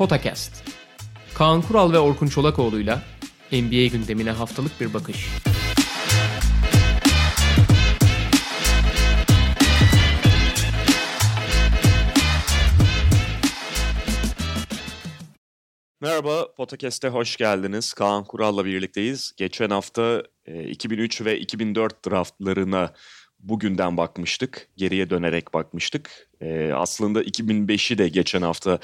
[0.00, 0.64] Potakast.
[1.34, 3.02] Kaan Kural ve Orkun Çolakoğlu'yla
[3.52, 5.28] NBA gündemine haftalık bir bakış.
[16.00, 17.92] Merhaba, Podcast'e hoş geldiniz.
[17.92, 19.32] Kaan Kural'la birlikteyiz.
[19.36, 22.92] Geçen hafta e, 2003 ve 2004 draftlarına
[23.42, 24.68] bugünden bakmıştık.
[24.76, 26.28] Geriye dönerek bakmıştık.
[26.40, 28.78] E, aslında 2005'i de geçen hafta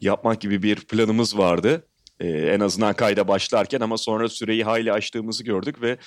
[0.00, 1.86] yapmak gibi bir planımız vardı.
[2.20, 5.98] E, en azından kayda başlarken ama sonra süreyi hayli aştığımızı gördük ve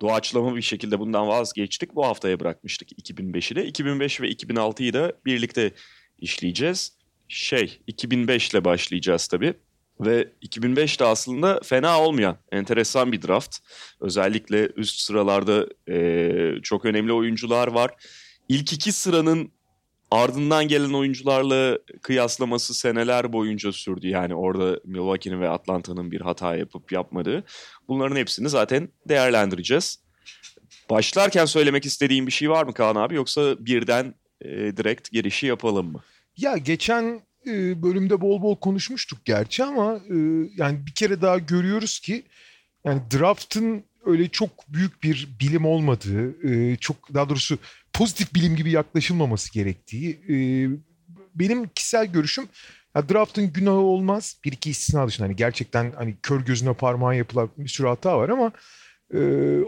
[0.00, 1.94] doğaçlama bir şekilde bundan vazgeçtik.
[1.94, 3.66] Bu haftaya bırakmıştık 2005'i de.
[3.66, 5.72] 2005 ve 2006'yı da birlikte
[6.18, 6.98] işleyeceğiz.
[7.28, 9.54] Şey, 2005 ile başlayacağız tabii.
[10.00, 13.58] Ve 2005'te aslında fena olmayan, enteresan bir draft.
[14.00, 17.90] Özellikle üst sıralarda e, çok önemli oyuncular var.
[18.48, 19.52] İlk iki sıranın
[20.10, 24.08] ardından gelen oyuncularla kıyaslaması seneler boyunca sürdü.
[24.08, 27.44] Yani orada Milwaukee'nin ve Atlanta'nın bir hata yapıp yapmadığı.
[27.88, 29.98] Bunların hepsini zaten değerlendireceğiz.
[30.90, 35.92] Başlarken söylemek istediğim bir şey var mı Kaan abi yoksa birden e, direkt girişi yapalım
[35.92, 36.02] mı?
[36.36, 40.16] Ya geçen e, bölümde bol bol konuşmuştuk gerçi ama e,
[40.56, 42.22] yani bir kere daha görüyoruz ki
[42.84, 47.58] yani draft'ın öyle çok büyük bir bilim olmadığı, e, çok daha doğrusu
[47.92, 50.36] pozitif bilim gibi yaklaşılmaması gerektiği e,
[51.34, 52.48] benim kişisel görüşüm
[52.96, 54.36] draft'ın günahı olmaz.
[54.44, 58.28] Bir iki istisna dışında hani gerçekten hani kör gözüne parmağı yapılan bir sürü hata var
[58.28, 58.52] ama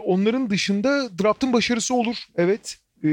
[0.05, 2.15] onların dışında draft'ın başarısı olur.
[2.35, 3.09] Evet e,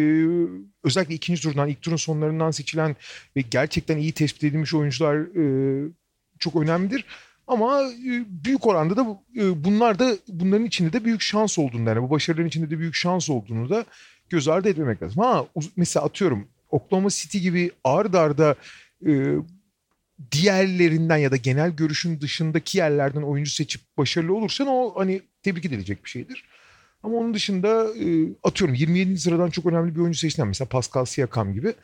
[0.85, 2.97] özellikle ikinci turdan, ilk turun sonlarından seçilen
[3.37, 5.89] ve gerçekten iyi tespit edilmiş oyuncular e,
[6.39, 7.05] çok önemlidir.
[7.47, 12.03] Ama e, büyük oranda da e, bunlar da bunların içinde de büyük şans olduğunu yani
[12.03, 13.85] bu başarıların içinde de büyük şans olduğunu da
[14.31, 15.23] göz ardı etmemek lazım.
[15.23, 15.47] Ha
[15.77, 18.55] mesela atıyorum Oklahoma City gibi ağır arda
[19.07, 19.35] e,
[20.33, 26.05] diğerlerinden ya da genel görüşün dışındaki yerlerden oyuncu seçip başarılı olursan o hani tebrik edilecek
[26.05, 26.44] bir şeydir.
[27.04, 29.19] Ama onun dışında e, atıyorum 27.
[29.19, 30.48] sıradan çok önemli bir oyuncu seçtiler.
[30.48, 31.75] Mesela Pascal Siakam gibi.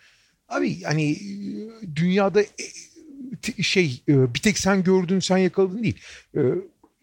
[0.48, 1.18] Abi hani e,
[1.96, 6.00] dünyada e, şey e, bir tek sen gördün sen yakaladın değil.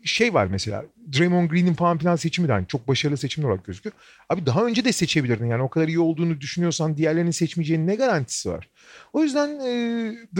[0.03, 3.95] Şey var mesela Draymond Green'in falan filan seçimi de hani çok başarılı seçim olarak gözüküyor.
[4.29, 8.49] Abi daha önce de seçebilirdin yani o kadar iyi olduğunu düşünüyorsan diğerlerini seçmeyeceğinin ne garantisi
[8.49, 8.69] var?
[9.13, 9.71] O yüzden e,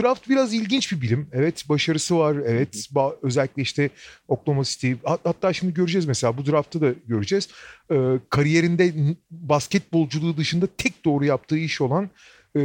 [0.02, 1.30] draft biraz ilginç bir bilim.
[1.32, 2.36] Evet başarısı var.
[2.46, 2.90] Evet
[3.22, 3.90] özellikle işte
[4.28, 7.50] Oklahoma City hatta şimdi göreceğiz mesela bu draftta da göreceğiz.
[7.92, 7.96] E,
[8.30, 8.94] kariyerinde
[9.32, 12.10] basketbolculuğu dışında tek doğru yaptığı iş olan
[12.58, 12.62] e,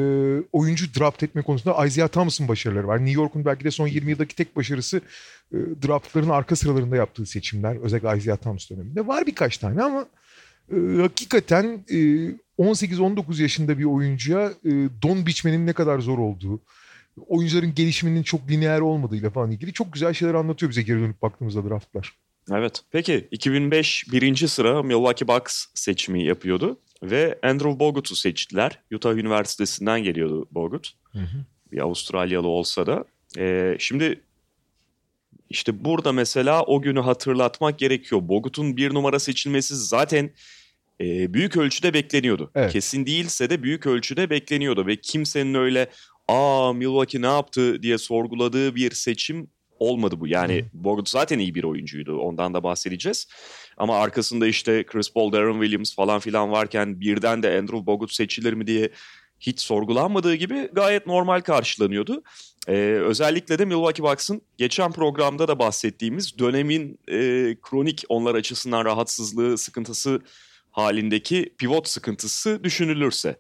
[0.53, 2.99] oyuncu draft etme konusunda Isaiah Thomas'ın başarıları var.
[2.99, 5.01] New York'un belki de son 20 yıldaki tek başarısı
[5.53, 7.77] e, draftların arka sıralarında yaptığı seçimler.
[7.77, 9.07] Özellikle Isaiah Thomas döneminde.
[9.07, 10.07] Var birkaç tane ama
[10.73, 11.97] e, hakikaten e,
[12.59, 14.71] 18-19 yaşında bir oyuncuya e,
[15.03, 16.61] don biçmenin ne kadar zor olduğu,
[17.29, 21.69] oyuncuların gelişiminin çok lineer olmadığıyla falan ilgili çok güzel şeyler anlatıyor bize geri dönüp baktığımızda
[21.69, 22.13] draftlar.
[22.51, 22.83] Evet.
[22.91, 26.79] Peki 2005 birinci sıra Milwaukee Bucks seçimi yapıyordu.
[27.03, 28.79] Ve Andrew Bogut'u seçtiler.
[28.93, 30.93] Utah Üniversitesi'nden geliyordu Bogut.
[31.13, 31.45] Hı hı.
[31.73, 33.05] Bir Avustralyalı olsa da.
[33.39, 34.21] Ee, şimdi
[35.51, 38.21] işte burada mesela o günü hatırlatmak gerekiyor.
[38.25, 40.31] Bogut'un bir numara seçilmesi zaten
[41.01, 42.51] e, büyük ölçüde bekleniyordu.
[42.55, 42.73] Evet.
[42.73, 44.87] Kesin değilse de büyük ölçüde bekleniyordu.
[44.87, 45.91] Ve kimsenin öyle
[46.29, 49.51] aa Milwaukee ne yaptı diye sorguladığı bir seçim
[49.83, 50.27] olmadı bu.
[50.27, 50.65] Yani.
[50.73, 52.19] Bogut zaten iyi bir oyuncuydu.
[52.19, 53.27] Ondan da bahsedeceğiz.
[53.77, 58.53] Ama arkasında işte Chris Paul, Darren Williams falan filan varken birden de Andrew Bogut seçilir
[58.53, 58.91] mi diye
[59.41, 62.23] hiç sorgulanmadığı gibi gayet normal karşılanıyordu.
[62.69, 62.73] Ee,
[63.05, 67.19] özellikle de Milwaukee Bucks'ın geçen programda da bahsettiğimiz dönemin e,
[67.63, 70.21] kronik onlar açısından rahatsızlığı, sıkıntısı
[70.71, 73.37] halindeki pivot sıkıntısı düşünülürse.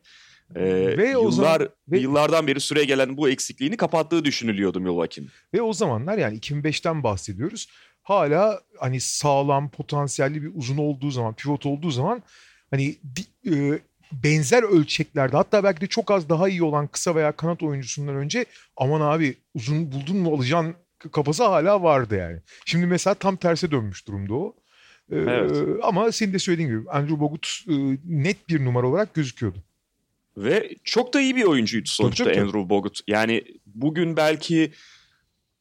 [0.57, 5.31] Ee, ve yıllar zaman, ve, yıllardan beri süre gelen bu eksikliğini kapattığı düşünülüyordu Milwaukee'nin.
[5.55, 7.69] Ve o zamanlar yani 2005'ten bahsediyoruz.
[8.03, 12.23] Hala hani sağlam, potansiyelli bir uzun olduğu zaman, pivot olduğu zaman
[12.71, 12.97] hani
[13.47, 13.79] e,
[14.13, 18.45] benzer ölçeklerde hatta belki de çok az daha iyi olan kısa veya kanat oyuncusundan önce
[18.77, 20.75] aman abi uzun buldun mu alacaksın
[21.13, 22.41] kafası hala vardı yani.
[22.65, 24.57] Şimdi mesela tam terse dönmüş durumda o.
[25.13, 25.67] Ee, evet.
[25.83, 27.73] Ama senin de söylediğin gibi Andrew Bogut e,
[28.05, 29.59] net bir numara olarak gözüküyordu.
[30.37, 32.41] Ve çok da iyi bir oyuncuydu sonuçta tabii.
[32.41, 33.01] Andrew Bogut.
[33.07, 34.73] Yani bugün belki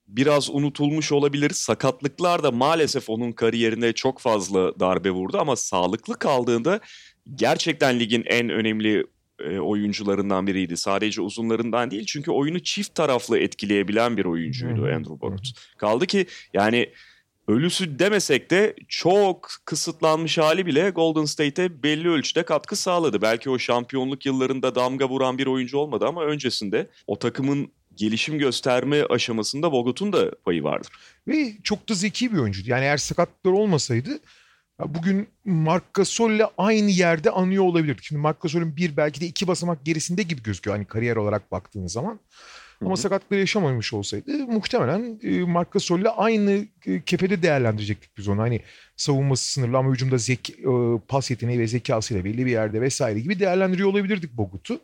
[0.08, 1.50] biraz unutulmuş olabilir.
[1.50, 6.80] Sakatlıklar da maalesef onun kariyerine çok fazla darbe vurdu ama sağlıklı kaldığında
[7.36, 9.06] gerçekten ligin en önemli
[9.40, 10.78] e, oyuncularından biriydi.
[10.78, 15.52] Sadece uzunlarından değil çünkü oyunu çift taraflı etkileyebilen bir oyuncuydu Andrew Bogut.
[15.78, 16.90] Kaldı ki yani
[17.48, 23.22] ölüsü demesek de çok kısıtlanmış hali bile Golden State'e belli ölçüde katkı sağladı.
[23.22, 29.04] Belki o şampiyonluk yıllarında damga vuran bir oyuncu olmadı ama öncesinde o takımın gelişim gösterme
[29.04, 30.92] aşamasında Bogut'un da payı vardır.
[31.28, 32.70] Ve çok da zeki bir oyuncuydu.
[32.70, 34.20] Yani eğer sakatlıklar olmasaydı
[34.86, 38.04] bugün Marc Gasol'le aynı yerde anıyor olabilirdik.
[38.04, 41.88] Şimdi Marc Gasol'ün bir belki de iki basamak gerisinde gibi gözüküyor hani kariyer olarak baktığın
[41.88, 42.20] zaman.
[42.86, 48.42] Ama sakatlığı yaşamamış olsaydı muhtemelen e, Marc Gasol'le aynı e, kefede değerlendirecektik biz onu.
[48.42, 48.62] Hani
[48.96, 53.40] savunması sınırlı ama hücumda zeki, e, pas yeteneği ve zekasıyla belli bir yerde vesaire gibi
[53.40, 54.80] değerlendiriyor olabilirdik Bogut'u.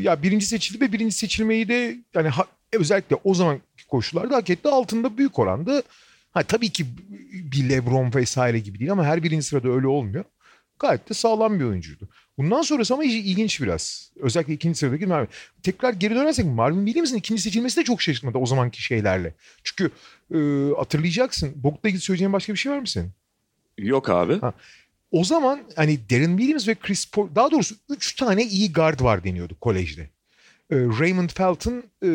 [0.00, 2.30] Ya birinci seçildi ve birinci seçilmeyi de yani
[2.72, 4.68] özellikle o zaman koşullarda hak etti.
[4.68, 5.82] Altında büyük oranda
[6.30, 6.86] ha, tabii ki
[7.32, 10.24] bir Lebron vesaire gibi değil ama her birinci sırada öyle olmuyor.
[10.78, 12.08] Gayet de sağlam bir oyuncuydu.
[12.38, 14.12] Bundan sonrası ama ilginç biraz.
[14.16, 15.28] Özellikle ikinci sıradaki Marvin.
[15.62, 19.34] Tekrar geri dönersek Marvin Williams'ın ikinci seçilmesi de çok şaşırtmadı o zamanki şeylerle.
[19.64, 19.90] Çünkü
[20.34, 20.38] e,
[20.76, 21.52] hatırlayacaksın.
[21.56, 23.10] Bogut'la ilgili söyleyeceğin başka bir şey var mı senin?
[23.78, 24.40] Yok abi.
[24.40, 24.52] Ha.
[25.10, 29.24] O zaman hani Darren Williams ve Chris Paul daha doğrusu üç tane iyi guard var
[29.24, 30.02] deniyordu kolejde.
[30.70, 32.10] E, Raymond Felton e,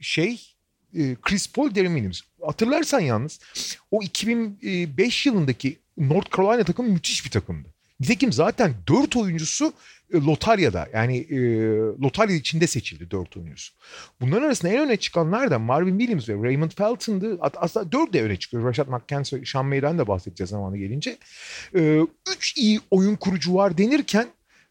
[0.00, 0.54] şey
[0.94, 2.20] e, Chris Paul, Darren Williams.
[2.42, 3.40] Hatırlarsan yalnız
[3.90, 7.71] o 2005 yılındaki North Carolina takımı müthiş bir takımdı.
[8.02, 9.72] Nitekim zaten dört oyuncusu
[10.12, 11.38] e, lotaryada yani e,
[12.02, 13.72] lotarya içinde seçildi dört oyuncusu.
[14.20, 17.38] Bunların arasında en öne çıkanlar da Marvin Williams ve Raymond Felton'dı.
[17.40, 18.64] Aslında dört de öne çıkıyor.
[18.64, 21.16] Rashad McCants ve Sean May'den de bahsedeceğiz zamanı gelince.
[21.74, 22.00] E,
[22.36, 24.26] üç iyi oyun kurucu var denirken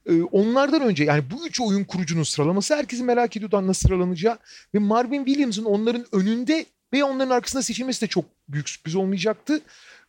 [0.05, 4.37] e, onlardan önce yani bu üç oyun kurucunun sıralaması herkesin merak ediyordu nasıl sıralanacağı
[4.75, 9.61] ve Marvin Williams'ın onların önünde ve onların arkasında seçilmesi de çok büyük sürpriz olmayacaktı.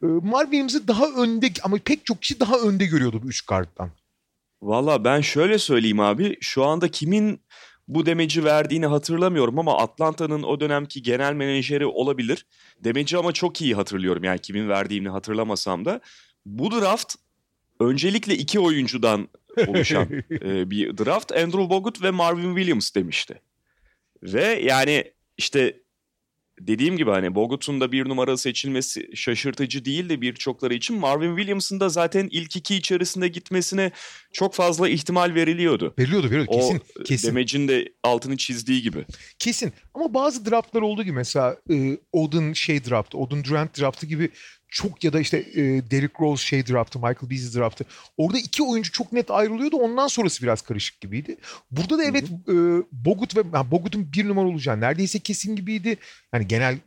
[0.02, 3.90] Ee, Williams'ı daha önde ama pek çok kişi daha önde görüyordu bu üç karttan.
[4.62, 6.36] Valla ben şöyle söyleyeyim abi.
[6.40, 7.40] Şu anda kimin
[7.88, 12.46] bu demeci verdiğini hatırlamıyorum ama Atlanta'nın o dönemki genel menajeri olabilir.
[12.80, 16.00] Demeci ama çok iyi hatırlıyorum yani kimin verdiğini hatırlamasam da.
[16.46, 17.14] Bu draft
[17.80, 19.28] öncelikle iki oyuncudan
[19.66, 21.32] oluşan e, bir draft.
[21.32, 23.40] Andrew Bogut ve Marvin Williams demişti.
[24.22, 25.81] Ve yani işte
[26.60, 30.96] dediğim gibi hani Bogut'un da bir numara seçilmesi şaşırtıcı değildi birçokları için.
[30.96, 33.90] Marvin Williams'ın da zaten ilk iki içerisinde gitmesine
[34.32, 35.94] çok fazla ihtimal veriliyordu.
[35.98, 36.52] Veriliyordu, veriliyordu.
[36.52, 37.28] Kesin, o kesin.
[37.28, 39.04] demecin de altını çizdiği gibi.
[39.38, 39.72] Kesin.
[39.94, 44.30] Ama bazı draftlar oldu gibi mesela e, Odin şey draftı, Odin Durant draftı gibi
[44.72, 47.84] çok ya da işte e, Derrick Rose şey draftı, Michael Beasley draftı.
[48.16, 49.76] Orada iki oyuncu çok net ayrılıyordu.
[49.76, 51.36] Ondan sonrası biraz karışık gibiydi.
[51.70, 52.54] Burada da evet e,
[52.92, 55.96] Bogut ve yani Bogut'un bir numara olacağı neredeyse kesin gibiydi.
[56.32, 56.78] Yani genel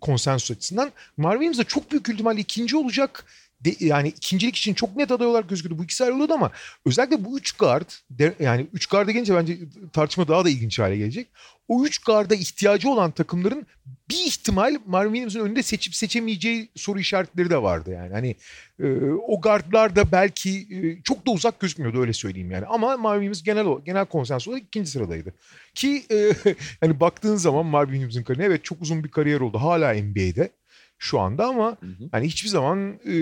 [0.00, 0.92] konsensus açısından.
[1.16, 3.24] Marvin Williams da çok büyük ihtimalle ikinci olacak
[3.60, 5.78] de, yani ikincilik için çok net aday olarak gözüküyordu.
[5.78, 6.50] Bu ikisi ayrılıyordu ama
[6.86, 9.58] özellikle bu üç guard de, yani üç guarda gelince bence
[9.92, 11.28] tartışma daha da ilginç hale gelecek.
[11.68, 13.66] O üç garda ihtiyacı olan takımların
[14.14, 18.12] bir ihtimal Marvin Williams'ın önünde seçip seçemeyeceği soru işaretleri de vardı yani.
[18.12, 18.36] Hani
[18.80, 18.86] e,
[19.28, 22.66] o guardlar da belki e, çok da uzak gözükmüyordu öyle söyleyeyim yani.
[22.66, 25.34] Ama Marvin Williams genel genel konsens olarak ikinci sıradaydı.
[25.74, 26.30] Ki e,
[26.80, 29.58] hani baktığın zaman Marvin Williams'ın kariyeri evet çok uzun bir kariyer oldu.
[29.58, 30.50] Hala NBA'de
[30.98, 32.08] şu anda ama hı hı.
[32.12, 33.14] hani hiçbir zaman e,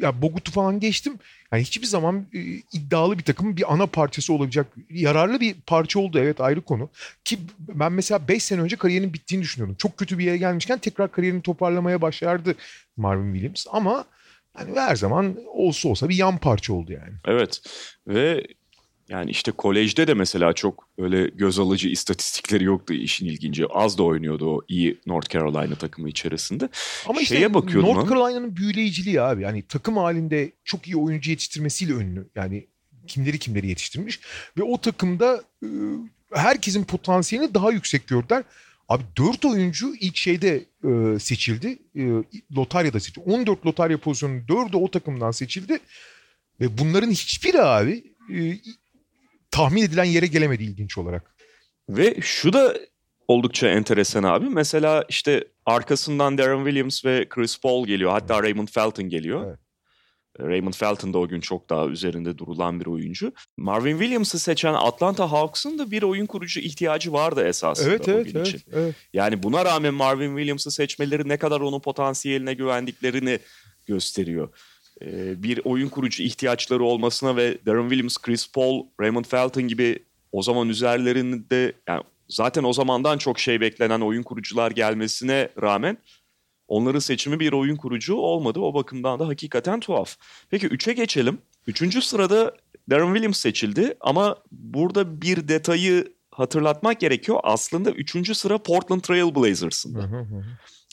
[0.00, 1.18] ya Bogut'u falan geçtim.
[1.52, 2.40] Yani hiçbir zaman e,
[2.72, 6.90] iddialı bir takımın bir ana parçası olabilecek yararlı bir parça oldu evet ayrı konu.
[7.24, 9.76] Ki ben mesela 5 sene önce kariyerinin bittiğini düşünüyordum.
[9.78, 12.54] Çok kötü bir yere gelmişken tekrar kariyerini toparlamaya başardı
[12.96, 14.04] Marvin Williams ama
[14.54, 17.14] hani her zaman olsa olsa bir yan parça oldu yani.
[17.24, 17.62] Evet
[18.08, 18.46] ve
[19.12, 23.66] yani işte kolejde de mesela çok öyle göz alıcı istatistikleri yoktu işin ilginci.
[23.66, 26.68] Az da oynuyordu o iyi North Carolina takımı içerisinde.
[27.06, 29.42] Ama Şeye işte bakıyordum North Carolina'nın büyüleyiciliği abi.
[29.42, 32.28] Yani takım halinde çok iyi oyuncu yetiştirmesiyle ünlü.
[32.34, 32.66] Yani
[33.06, 34.20] kimleri kimleri yetiştirmiş.
[34.58, 35.68] Ve o takımda e,
[36.32, 38.42] herkesin potansiyelini daha yüksek gördüler.
[38.88, 41.78] Abi 4 oyuncu ilk şeyde e, seçildi.
[41.96, 42.02] E,
[42.56, 43.30] lotaryada seçildi.
[43.30, 45.78] 14 lotarya pozisyonunun 4'ü o takımdan seçildi.
[46.60, 48.58] Ve bunların hiçbiri abi e,
[49.52, 51.34] tahmin edilen yere gelemedi ilginç olarak.
[51.88, 52.76] Ve şu da
[53.28, 54.48] oldukça enteresan abi.
[54.48, 58.10] Mesela işte arkasından Darren Williams ve Chris Paul geliyor.
[58.10, 59.46] Hatta Raymond Felton geliyor.
[59.48, 59.58] Evet.
[60.40, 63.32] Raymond Felton da o gün çok daha üzerinde durulan bir oyuncu.
[63.56, 68.26] Marvin Williams'ı seçen Atlanta Hawks'ın da bir oyun kurucu ihtiyacı vardı esasında evet, o evet,
[68.26, 68.62] gün evet, için.
[68.72, 68.94] Evet.
[69.12, 73.38] Yani buna rağmen Marvin Williams'ı seçmeleri ne kadar onun potansiyeline güvendiklerini
[73.86, 74.48] gösteriyor.
[75.04, 79.98] Ee, bir oyun kurucu ihtiyaçları olmasına ve Darren Williams, Chris Paul, Raymond Felton gibi
[80.32, 85.98] o zaman üzerlerinde yani zaten o zamandan çok şey beklenen oyun kurucular gelmesine rağmen
[86.68, 88.60] onların seçimi bir oyun kurucu olmadı.
[88.60, 90.16] O bakımdan da hakikaten tuhaf.
[90.50, 91.38] Peki 3'e geçelim.
[91.66, 92.54] Üçüncü sırada
[92.90, 97.40] Darren Williams seçildi ama burada bir detayı hatırlatmak gerekiyor.
[97.42, 100.26] Aslında üçüncü sıra Portland Trail Blazers'ında.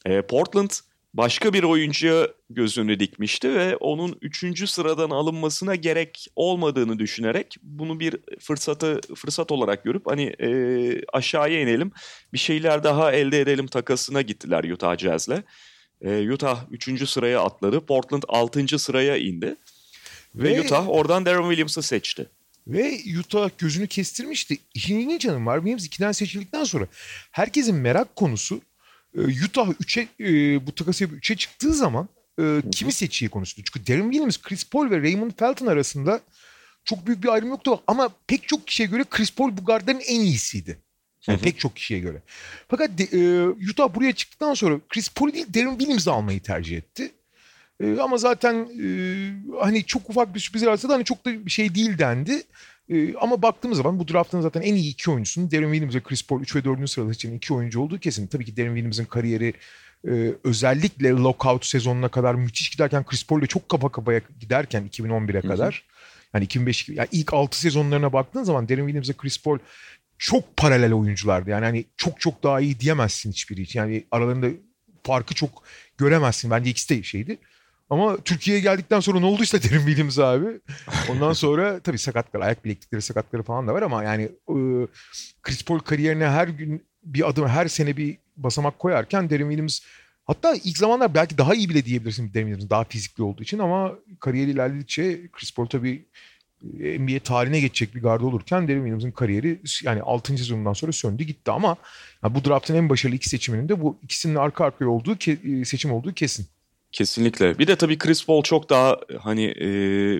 [0.05, 0.69] Ee, Portland
[1.13, 8.15] başka bir oyuncuya gözünü dikmişti ve onun üçüncü sıradan alınmasına gerek olmadığını düşünerek bunu bir
[8.39, 10.49] fırsatı fırsat olarak görüp hani e,
[11.13, 11.91] aşağıya inelim
[12.33, 15.43] bir şeyler daha elde edelim takasına gittiler Utah Jazz'le.
[16.01, 17.85] E, Utah üçüncü sıraya atladı.
[17.85, 19.55] Portland altıncı sıraya indi.
[20.35, 22.25] Ve, ve Utah oradan Darren Williams'ı seçti.
[22.67, 24.57] Ve Utah gözünü kestirmişti.
[24.75, 25.57] İlginç yanı var.
[25.57, 26.87] Williams ikiden seçildikten sonra
[27.31, 28.61] herkesin merak konusu
[29.17, 33.61] Utah 3'e e, bu takas yapıp 3'e çıktığı zaman e, kimi seçiyi konuştu.
[33.65, 36.19] Çünkü Darren Williams, Chris Paul ve Raymond Felton arasında
[36.83, 37.81] çok büyük bir ayrım yoktu.
[37.87, 40.77] Ama pek çok kişiye göre Chris Paul bu gardların en iyisiydi.
[41.27, 42.21] Yani pek çok kişiye göre.
[42.67, 47.11] Fakat de, Utah buraya çıktıktan sonra Chris Paul değil Darren Williams'ı almayı tercih etti.
[48.01, 48.69] ama zaten
[49.59, 52.43] hani çok ufak bir sürpriz varsa da hani çok da bir şey değil dendi.
[52.89, 56.27] Ee, ama baktığımız zaman bu draftın zaten en iyi iki oyuncusunun Darren Williams ve Chris
[56.27, 56.89] Paul 3 ve 4.
[56.89, 58.27] sırada seçilen iki oyuncu olduğu kesin.
[58.27, 59.53] Tabii ki Darren Williams'ın kariyeri
[60.07, 65.41] e, özellikle lockout sezonuna kadar müthiş giderken Chris Paul de çok kafa kafaya giderken 2011'e
[65.41, 65.83] kadar.
[66.33, 69.57] Yani 2005 yani ilk 6 sezonlarına baktığın zaman Darren Williams ve Chris Paul
[70.17, 71.49] çok paralel oyunculardı.
[71.49, 73.79] Yani hani çok çok daha iyi diyemezsin hiçbiri için.
[73.79, 74.47] Yani aralarında
[75.03, 75.63] farkı çok
[75.97, 76.51] göremezsin.
[76.51, 77.37] Bence ikisi de şeydi.
[77.89, 80.45] Ama Türkiye'ye geldikten sonra ne olduysa Derin Williams abi.
[81.09, 84.55] Ondan sonra tabii sakatlar, ayak bileklikleri sakatları falan da var ama yani e,
[85.43, 89.79] Chris Paul kariyerine her gün bir adım, her sene bir basamak koyarken Derin Williams
[90.25, 93.95] hatta ilk zamanlar belki daha iyi bile diyebilirsin Derin Williams daha fizikli olduğu için ama
[94.19, 96.05] kariyeri ilerledikçe Chris Paul tabii
[96.79, 100.37] e, NBA tarihine geçecek bir garda olurken Derin Williams'ın kariyeri yani 6.
[100.37, 101.75] sezonundan sonra söndü gitti ama
[102.23, 105.91] yani bu draftın en başarılı iki seçiminin de bu ikisinin arka arkaya olduğu e, seçim
[105.91, 106.47] olduğu kesin.
[106.91, 107.59] Kesinlikle.
[107.59, 109.69] Bir de tabii Chris Paul çok daha hani e,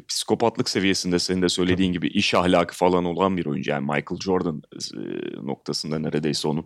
[0.07, 3.71] psikopatlık seviyesinde senin de söylediğin gibi iş ahlakı falan olan bir oyuncu.
[3.71, 4.99] Yani Michael Jordan e,
[5.45, 6.65] noktasında neredeyse onun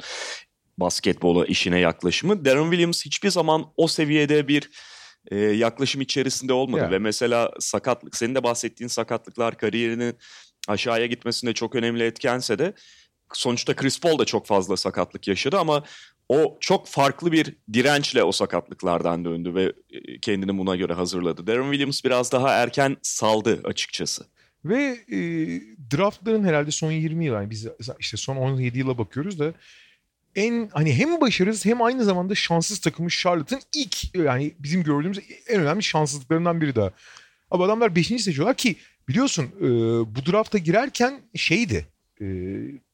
[0.78, 2.46] basketbola işine yaklaşımı.
[2.46, 4.70] Darren Williams hiçbir zaman o seviyede bir
[5.32, 6.82] e, yaklaşım içerisinde olmadı.
[6.82, 6.92] Yeah.
[6.92, 10.18] Ve mesela sakatlık, senin de bahsettiğin sakatlıklar kariyerinin
[10.68, 12.74] aşağıya gitmesinde çok önemli etkense de
[13.34, 15.84] sonuçta Chris Paul da çok fazla sakatlık yaşadı ama
[16.34, 21.48] o çok farklı bir dirençle o sakatlıklardan döndü ve e, kendini buna göre hazırladı.
[21.48, 24.26] Darren Williams biraz daha erken saldı açıkçası.
[24.66, 25.18] Ve e,
[25.98, 27.68] draftların herhalde son 20 yıl yani biz
[28.00, 29.54] işte son 17 yıla bakıyoruz da
[30.36, 35.62] en hani hem başarısız hem aynı zamanda şanssız takımı Charlotte'ın ilk yani bizim gördüğümüz en
[35.62, 36.92] önemli şanssızlıklarından biri daha.
[37.52, 38.08] Ama adamlar 5.
[38.08, 38.76] seçiyorlar ki
[39.08, 39.66] biliyorsun e,
[40.16, 41.88] bu drafta girerken şeydi
[42.22, 42.26] e,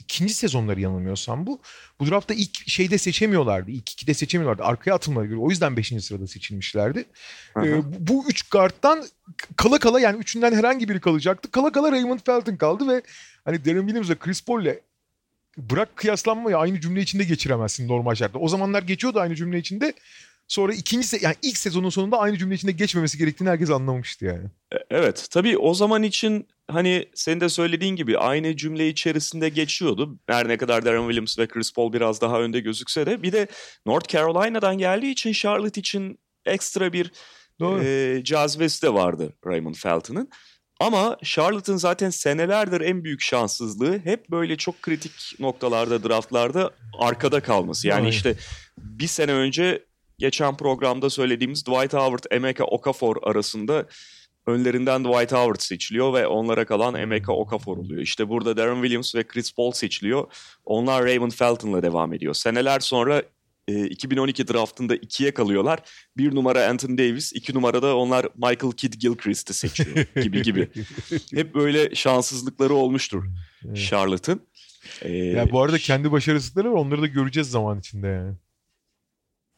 [0.09, 1.59] ikinci sezonları yanılmıyorsam bu.
[1.99, 3.71] Bu draftta ilk şeyde seçemiyorlardı.
[3.71, 4.63] İlk ikide seçemiyorlardı.
[4.63, 5.39] Arkaya atılmaları göre.
[5.39, 7.05] O yüzden beşinci sırada seçilmişlerdi.
[7.57, 9.05] Ee, bu üç guardtan
[9.55, 11.51] kala kala yani üçünden herhangi biri kalacaktı.
[11.51, 13.01] Kala kala Raymond Felton kaldı ve
[13.45, 14.75] hani Darren Williams ve Chris Paul'le
[15.57, 18.39] bırak kıyaslanmayı aynı cümle içinde geçiremezsin normal şartta.
[18.39, 19.93] O zamanlar geçiyordu aynı cümle içinde.
[20.47, 24.45] Sonra ikinci se yani ilk sezonun sonunda aynı cümle içinde geçmemesi gerektiğini herkes anlamıştı yani.
[24.73, 30.19] E, evet tabii o zaman için hani senin de söylediğin gibi aynı cümle içerisinde geçiyordu.
[30.27, 33.47] Her ne kadar Darren Williams ve Chris Paul biraz daha önde gözükse de bir de
[33.85, 37.11] North Carolina'dan geldiği için Charlotte için ekstra bir
[37.61, 40.29] e, cazibesi de vardı Raymond Felton'ın.
[40.79, 47.87] Ama Charlotte'ın zaten senelerdir en büyük şanssızlığı hep böyle çok kritik noktalarda, draftlarda arkada kalması.
[47.87, 48.09] Yani Aynen.
[48.09, 48.35] işte
[48.77, 49.85] bir sene önce
[50.17, 53.85] geçen programda söylediğimiz Dwight Howard, Emeka Okafor arasında
[54.47, 58.01] önlerinden Dwight Howard seçiliyor ve onlara kalan Emeka Okafor oluyor.
[58.01, 60.27] İşte burada Darren Williams ve Chris Paul seçiliyor.
[60.65, 62.33] Onlar Raymond Felton'la devam ediyor.
[62.33, 63.23] Seneler sonra
[63.67, 65.79] 2012 e, draftında ikiye kalıyorlar.
[66.17, 70.69] Bir numara Anthony Davis, iki numarada onlar Michael Kidd Gilchrist'i seçiyor gibi gibi.
[71.33, 73.23] Hep böyle şanssızlıkları olmuştur
[73.65, 73.77] evet.
[73.89, 74.41] Charlotte'ın.
[75.01, 78.35] Ee, ya bu arada kendi başarısızlıkları var onları da göreceğiz zaman içinde yani.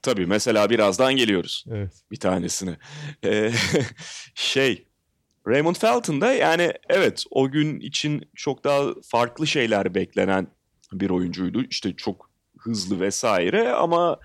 [0.02, 1.66] Tabii mesela birazdan geliyoruz.
[1.72, 1.94] Evet.
[2.12, 2.78] Bir tanesine.
[3.26, 3.52] Ee,
[4.36, 4.86] şey
[5.48, 10.48] Raymond Felton da yani evet o gün için çok daha farklı şeyler beklenen
[10.94, 11.64] bir oyuncuydu.
[11.70, 12.30] İşte çok
[12.60, 14.20] hızlı vesaire ama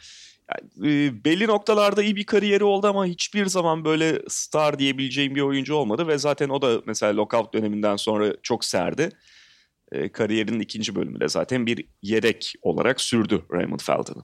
[0.50, 5.40] yani, e, belli noktalarda iyi bir kariyeri oldu ama hiçbir zaman böyle star diyebileceğim bir
[5.40, 9.11] oyuncu olmadı ve zaten o da mesela lockout döneminden sonra çok serdi.
[9.92, 14.23] E, kariyerinin ikinci bölümünde zaten bir yedek olarak sürdü Raymond Felton'ı.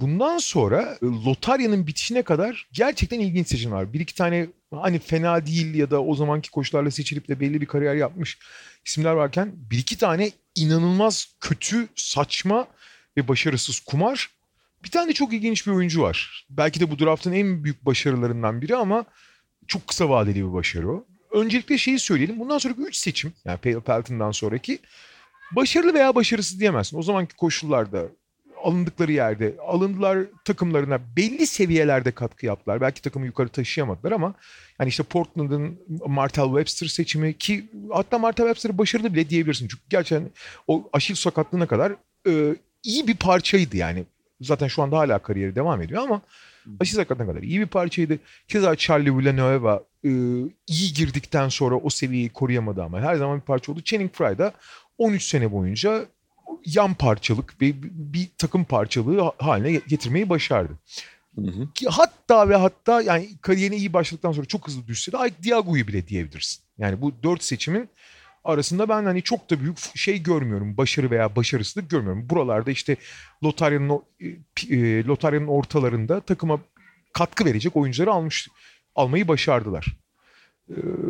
[0.00, 3.92] Bundan sonra e, lotaryanın bitişine kadar gerçekten ilginç seçim var.
[3.92, 7.66] Bir iki tane hani fena değil ya da o zamanki koşullarla seçilip de belli bir
[7.66, 8.38] kariyer yapmış
[8.84, 12.68] isimler varken bir iki tane inanılmaz kötü, saçma
[13.16, 14.30] ve başarısız kumar.
[14.84, 16.46] Bir tane de çok ilginç bir oyuncu var.
[16.50, 19.04] Belki de bu draftın en büyük başarılarından biri ama
[19.66, 21.06] çok kısa vadeli bir başarı o.
[21.30, 22.40] Öncelikle şeyi söyleyelim.
[22.40, 24.78] Bundan sonraki 3 seçim yani Pelton'dan sonraki
[25.52, 26.98] başarılı veya başarısız diyemezsin.
[26.98, 28.08] O zamanki koşullarda
[28.66, 32.80] alındıkları yerde alındılar takımlarına belli seviyelerde katkı yaptılar.
[32.80, 34.34] Belki takımı yukarı taşıyamadılar ama
[34.80, 39.68] yani işte Portland'ın Martel Webster seçimi ki hatta Martel Webster'ı başarılı bile diyebilirsin.
[39.68, 40.30] Çünkü gerçekten
[40.66, 41.92] o aşil sakatlığına kadar
[42.28, 44.04] e, iyi bir parçaydı yani.
[44.40, 46.22] Zaten şu anda hala kariyeri devam ediyor ama
[46.80, 48.18] aşil sakatlığına kadar iyi bir parçaydı.
[48.48, 50.10] Keza Charlie Villanueva e,
[50.66, 53.80] iyi girdikten sonra o seviyeyi koruyamadı ama her zaman bir parça oldu.
[53.80, 54.52] Channing Frye da
[54.98, 56.06] 13 sene boyunca
[56.64, 60.72] yan parçalık bir, bir takım parçalığı haline getirmeyi başardı.
[61.34, 61.68] Hı hı.
[61.88, 66.08] Hatta ve hatta yani kariyerine iyi başladıktan sonra çok hızlı düşse de Ike Diago'yu bile
[66.08, 66.62] diyebilirsin.
[66.78, 67.88] Yani bu dört seçimin
[68.44, 70.76] arasında ben hani çok da büyük şey görmüyorum.
[70.76, 72.30] Başarı veya başarısızlık görmüyorum.
[72.30, 72.96] Buralarda işte
[73.44, 74.02] lotaryanın
[74.70, 76.60] e, lotaryanın ortalarında takıma
[77.12, 78.48] katkı verecek oyuncuları almış
[78.94, 79.86] almayı başardılar.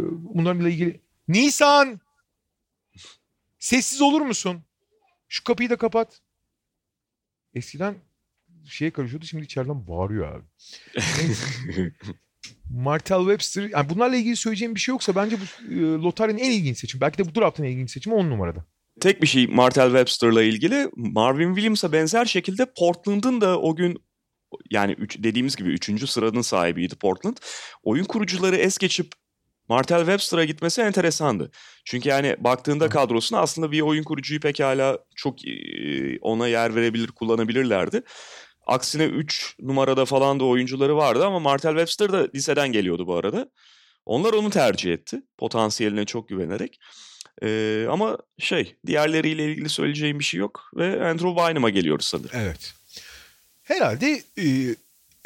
[0.08, 2.00] Bunlarla ilgili Nisan
[3.58, 4.62] sessiz olur musun?
[5.28, 6.20] Şu kapıyı da kapat.
[7.54, 7.94] Eskiden
[8.64, 10.44] şeye karışıyordu şimdi içeriden bağırıyor abi.
[12.70, 13.68] Martel Webster.
[13.72, 17.00] Yani bunlarla ilgili söyleyeceğim bir şey yoksa bence bu e, Lotar'ın en ilginç seçim.
[17.00, 18.64] Belki de bu draftın en ilginç seçimi 10 numarada.
[19.00, 23.98] Tek bir şey Martel Webster'la ilgili Marvin Williams'a benzer şekilde Portland'ın da o gün
[24.70, 26.10] yani üç, dediğimiz gibi 3.
[26.10, 27.36] sıranın sahibiydi Portland.
[27.82, 29.12] Oyun kurucuları es geçip
[29.68, 31.50] Martel Webster'a gitmesi enteresandı.
[31.84, 35.38] Çünkü yani baktığında kadrosuna aslında bir oyun kurucuyu pekala çok
[36.20, 38.02] ona yer verebilir, kullanabilirlerdi.
[38.66, 43.50] Aksine 3 numarada falan da oyuncuları vardı ama Martel Webster da liseden geliyordu bu arada.
[44.06, 45.22] Onlar onu tercih etti.
[45.38, 46.80] Potansiyeline çok güvenerek.
[47.42, 50.70] Ee, ama şey diğerleriyle ilgili söyleyeceğim bir şey yok.
[50.76, 52.30] Ve Andrew Bynum'a geliyoruz sanırım.
[52.34, 52.74] Evet.
[53.62, 54.44] Herhalde e,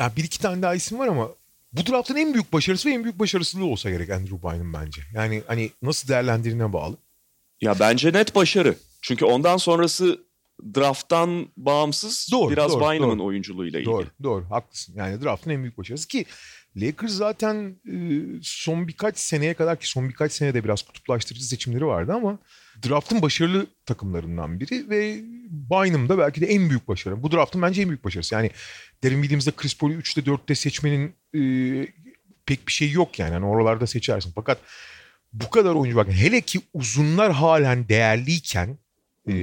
[0.00, 1.28] ya bir iki tane daha isim var ama
[1.72, 5.02] bu draftın en büyük başarısı ve en büyük başarısızlığı olsa gerek Andrew Bynum bence.
[5.14, 6.96] Yani hani nasıl değerlendirdiğine bağlı.
[7.60, 8.74] Ya bence net başarı.
[9.02, 10.20] Çünkü ondan sonrası
[10.74, 13.26] drafttan bağımsız doğru, biraz doğru, Bynum'un doğru.
[13.26, 13.92] oyunculuğuyla ilgili.
[13.92, 14.50] Doğru, doğru.
[14.50, 14.94] Haklısın.
[14.96, 16.24] Yani draftın en büyük başarısı ki
[16.76, 17.96] Lakers zaten e,
[18.42, 22.38] son birkaç seneye kadar ki son birkaç senede biraz kutuplaştırıcı seçimleri vardı ama
[22.88, 27.22] draftın başarılı takımlarından biri ve Bynum da belki de en büyük başarı.
[27.22, 28.34] Bu draftın bence en büyük başarısı.
[28.34, 28.50] Yani
[29.02, 31.40] Derin Williams'da Chris Paul'u 3'te 4'te seçmenin e,
[32.46, 33.32] pek bir şey yok yani.
[33.32, 33.46] yani.
[33.46, 34.32] Oralarda seçersin.
[34.34, 34.58] Fakat
[35.32, 38.78] bu kadar oyuncu bak hele ki uzunlar halen değerliyken
[39.28, 39.34] e,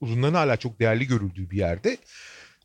[0.00, 1.98] uzunların hala çok değerli görüldüğü bir yerde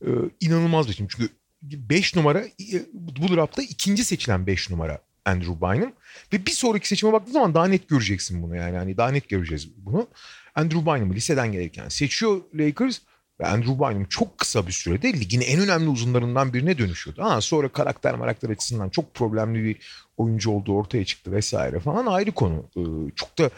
[0.02, 0.10] e,
[0.40, 1.08] inanılmaz bir şey.
[1.10, 1.30] Çünkü
[1.62, 5.92] 5 numara e, bu draftta ikinci seçilen 5 numara Andrew Bynum.
[6.34, 8.78] Ve bir sonraki seçime baktığın zaman daha net göreceksin bunu yani.
[8.78, 10.08] Hani daha net göreceğiz bunu.
[10.56, 13.00] Andrew Bynum'u liseden gelirken seçiyor Lakers.
[13.40, 17.24] Ve Andrew Bynum çok kısa bir sürede ligin en önemli uzunlarından birine dönüşüyordu.
[17.24, 19.78] Ha, sonra karakter karakter açısından çok problemli bir
[20.18, 22.66] oyuncu olduğu ortaya çıktı vesaire falan ayrı konu.
[22.78, 22.82] Ee,
[23.16, 23.50] çok da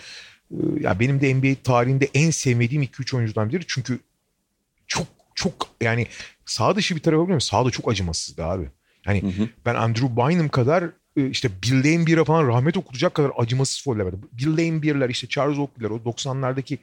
[0.51, 3.63] e, ya benim de NBA tarihinde en sevmediğim 2-3 oyuncudan biri.
[3.67, 3.99] Çünkü
[4.87, 6.07] çok çok yani
[6.45, 8.69] sağ dışı bir tarafı biliyor Sağda çok acımasızdı abi.
[9.05, 9.49] Yani hı hı.
[9.65, 10.83] ben Andrew Bynum kadar
[11.17, 14.17] işte Bill Laimbeer'e falan rahmet okutacak kadar acımasız foller verdi.
[14.31, 16.77] Bill Laimbeer'ler işte Charles Oakley'ler o 90'lardaki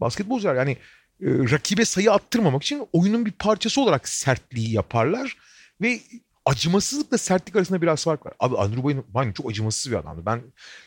[0.00, 0.72] basketbolcular yani
[1.20, 5.36] e, rakibe sayı attırmamak için oyunun bir parçası olarak sertliği yaparlar
[5.80, 6.00] ve
[6.44, 8.32] acımasızlıkla sertlik arasında biraz fark var.
[8.40, 10.22] Abi Andrew Bynum çok acımasız bir adamdı.
[10.26, 10.42] Ben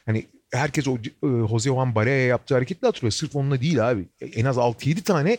[0.05, 3.11] hani herkes o e, Jose Juan Barea'ya yaptığı hareketle hatırlıyor.
[3.11, 4.05] Sırf onunla değil abi.
[4.21, 5.37] En az 6-7 tane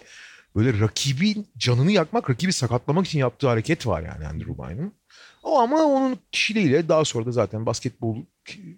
[0.57, 4.93] böyle rakibin canını yakmak, rakibi sakatlamak için yaptığı hareket var yani Andrew Bynum.
[5.47, 8.17] O ama onun kişiliğiyle daha sonra da zaten basketbol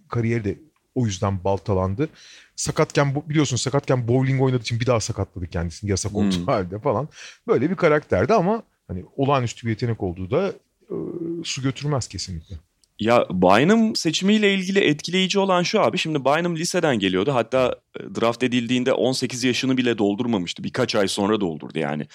[0.09, 0.59] kariyeri de
[0.95, 2.09] o yüzden baltalandı.
[2.57, 6.47] Sakatken biliyorsun sakatken bowling oynadığı için bir daha sakatladı kendisini yasak olduğu hmm.
[6.47, 7.09] halde falan.
[7.47, 10.53] Böyle bir karakterdi ama hani olağanüstü bir yetenek olduğu da
[10.91, 10.97] e,
[11.45, 12.57] su götürmez kesinlikle.
[13.01, 15.99] Ya Bynum seçimiyle ilgili etkileyici olan şu abi.
[15.99, 17.35] Şimdi Bynum liseden geliyordu.
[17.35, 20.65] Hatta e, draft edildiğinde 18 yaşını bile doldurmamıştı.
[20.65, 22.07] Birkaç ay sonra doldurdu yani.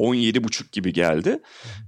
[0.00, 1.38] 17,5 gibi geldi.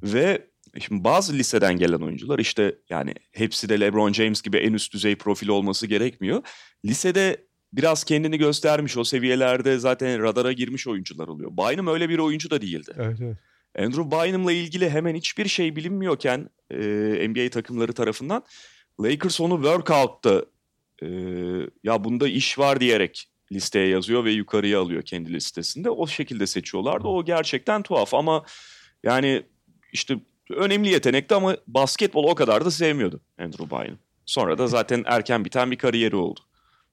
[0.03, 0.49] Ve
[0.81, 5.17] şimdi bazı liseden gelen oyuncular işte yani hepsi de LeBron James gibi en üst düzey
[5.17, 6.43] profil olması gerekmiyor.
[6.85, 11.51] Lisede biraz kendini göstermiş o seviyelerde zaten radara girmiş oyuncular oluyor.
[11.51, 12.93] Bynum öyle bir oyuncu da değildi.
[12.97, 13.37] Evet evet.
[13.79, 16.79] Andrew Bynum'la ilgili hemen hiçbir şey bilinmiyorken e,
[17.29, 18.45] NBA takımları tarafından
[19.01, 20.45] Lakers onu workout'ta
[21.03, 21.07] e,
[21.85, 25.91] ya bunda iş var diyerek listeye yazıyor ve yukarıya alıyor kendi listesinde.
[25.91, 27.09] O şekilde seçiyorlardı.
[27.09, 28.45] O gerçekten tuhaf ama
[29.03, 29.43] yani
[29.93, 30.17] işte
[30.51, 33.99] önemli yetenekti ama basketbol o kadar da sevmiyordu Andrew Bynum.
[34.27, 36.41] Sonra da zaten erken biten bir kariyeri oldu.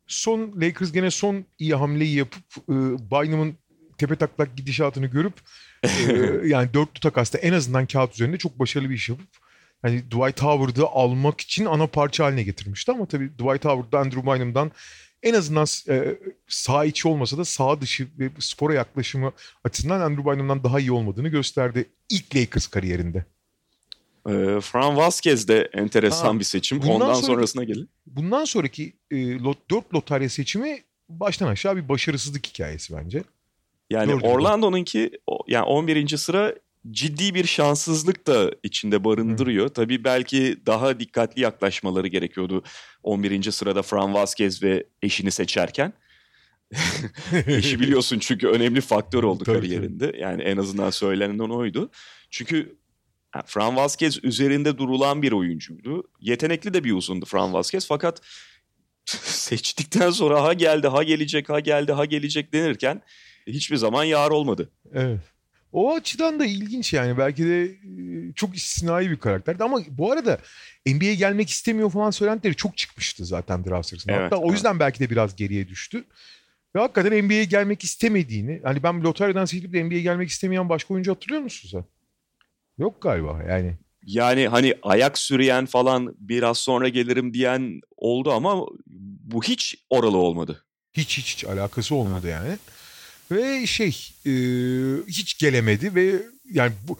[0.07, 2.73] Son Lakers gene son iyi hamleyi yapıp e,
[3.11, 3.57] Bynum'un
[3.97, 5.33] tepe taklak gidişatını görüp
[5.83, 5.89] e,
[6.47, 9.27] yani dörtlü takasta en azından kağıt üzerinde çok başarılı bir iş yapıp
[9.81, 14.71] hani Dwight Howard'ı almak için ana parça haline getirmişti ama tabii Dwight Howard'da Andrew Bynum'dan
[15.23, 19.31] en azından e, sağ içi olmasa da sağ dışı ve spora yaklaşımı
[19.63, 23.25] açısından Andrew Bynum'dan daha iyi olmadığını gösterdi ilk Lakers kariyerinde.
[24.29, 26.79] E, Fran Vasquez de enteresan ha, bir seçim.
[26.79, 27.89] Ondan sonraki, sonrasına gelin.
[28.05, 33.23] Bundan sonraki e, lot, 4 lotarya seçimi baştan aşağı bir başarısızlık hikayesi bence.
[33.89, 35.11] Yani Orlando'nunki
[35.47, 36.17] yani 11.
[36.17, 36.55] sıra
[36.91, 39.65] ciddi bir şanssızlık da içinde barındırıyor.
[39.65, 39.73] Hı.
[39.73, 42.63] Tabii belki daha dikkatli yaklaşmaları gerekiyordu
[43.03, 43.51] 11.
[43.51, 45.93] sırada Fran Vasquez ve eşini seçerken.
[47.47, 50.11] Eşi biliyorsun çünkü önemli faktör oldu Tabii kariyerinde.
[50.11, 50.17] Ki.
[50.19, 51.91] Yani en azından söylenen oydu.
[52.29, 52.75] Çünkü
[53.45, 56.03] Fran Vasquez üzerinde durulan bir oyuncuydu.
[56.19, 58.21] Yetenekli de bir uzundu Fran Vasquez fakat
[59.05, 63.01] seçtikten sonra ha geldi, ha gelecek, ha geldi, ha gelecek denirken
[63.47, 64.71] hiçbir zaman yar olmadı.
[64.93, 65.19] Evet.
[65.71, 67.17] O açıdan da ilginç yani.
[67.17, 67.71] Belki de
[68.35, 69.63] çok istisnai bir karakterdi.
[69.63, 70.37] Ama bu arada
[70.85, 74.13] NBA'ye gelmek istemiyor falan söylentileri çok çıkmıştı zaten draft sırasında.
[74.13, 74.45] Evet, Hatta evet.
[74.49, 76.03] o yüzden belki de biraz geriye düştü.
[76.75, 81.11] Ve hakikaten NBA'ye gelmek istemediğini, hani ben lotaryadan seçilip de NBA'ye gelmek istemeyen başka oyuncu
[81.11, 81.85] hatırlıyor musun sen?
[82.77, 83.75] Yok galiba yani.
[84.05, 88.65] Yani hani ayak süreyen falan biraz sonra gelirim diyen oldu ama
[89.23, 90.65] bu hiç oralı olmadı.
[90.93, 92.57] Hiç hiç, hiç alakası olmadı yani.
[93.31, 94.31] Ve şey e,
[95.07, 96.97] hiç gelemedi ve yani bu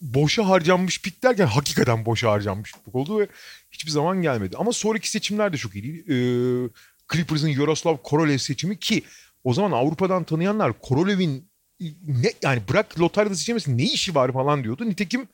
[0.00, 3.26] boşa harcanmış pik derken hakikaten boşa harcanmış pik oldu ve
[3.70, 4.56] hiçbir zaman gelmedi.
[4.58, 6.16] Ama sonraki seçimler de çok iyi E,
[7.12, 9.02] Clippers'ın Yaroslav Korolev seçimi ki
[9.44, 11.51] o zaman Avrupa'dan tanıyanlar Korolev'in
[12.06, 14.88] ne yani bırak lotaryada seçemezsin ne işi var falan diyordu.
[14.88, 15.28] Nitekim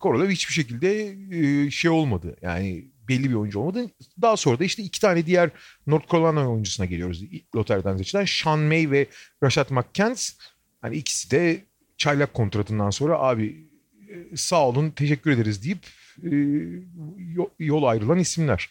[0.00, 2.36] Korolev hiçbir şekilde e, şey olmadı.
[2.42, 3.90] Yani belli bir oyuncu olmadı.
[4.22, 5.50] Daha sonra da işte iki tane diğer
[5.86, 7.24] North Carolina oyuncusuna geliyoruz.
[7.54, 9.06] Loteriden seçilen Sean May ve
[9.42, 10.32] Rashad McCants.
[10.80, 11.64] Hani ikisi de
[11.96, 13.66] çaylak kontratından sonra abi
[14.08, 15.86] e, sağ olun teşekkür ederiz deyip
[16.22, 16.30] e,
[17.58, 18.70] yol ayrılan isimler.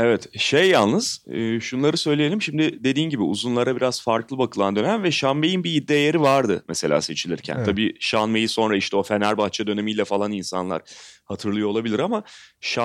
[0.00, 5.10] Evet şey yalnız e, şunları söyleyelim şimdi dediğin gibi uzunlara biraz farklı bakılan dönem ve
[5.10, 7.56] Sean May'in bir değeri vardı mesela seçilirken.
[7.56, 7.66] Evet.
[7.66, 10.82] Tabii Sean May'i sonra işte o Fenerbahçe dönemiyle falan insanlar
[11.24, 12.22] hatırlıyor olabilir ama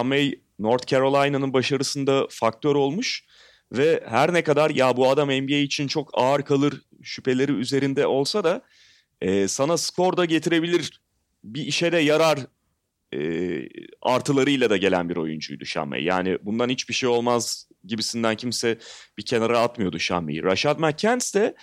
[0.04, 3.26] May North Carolina'nın başarısında faktör olmuş
[3.72, 8.44] ve her ne kadar ya bu adam NBA için çok ağır kalır şüpheleri üzerinde olsa
[8.44, 8.62] da
[9.22, 11.02] e, sana skor da getirebilir
[11.44, 12.40] bir işe de yarar
[13.14, 13.70] e,
[14.02, 16.04] artılarıyla da gelen bir oyuncuydu Şamey.
[16.04, 18.78] Yani bundan hiçbir şey olmaz gibisinden kimse
[19.18, 20.44] bir kenara atmıyordu Şamey'i.
[20.44, 21.56] Rashad McCants de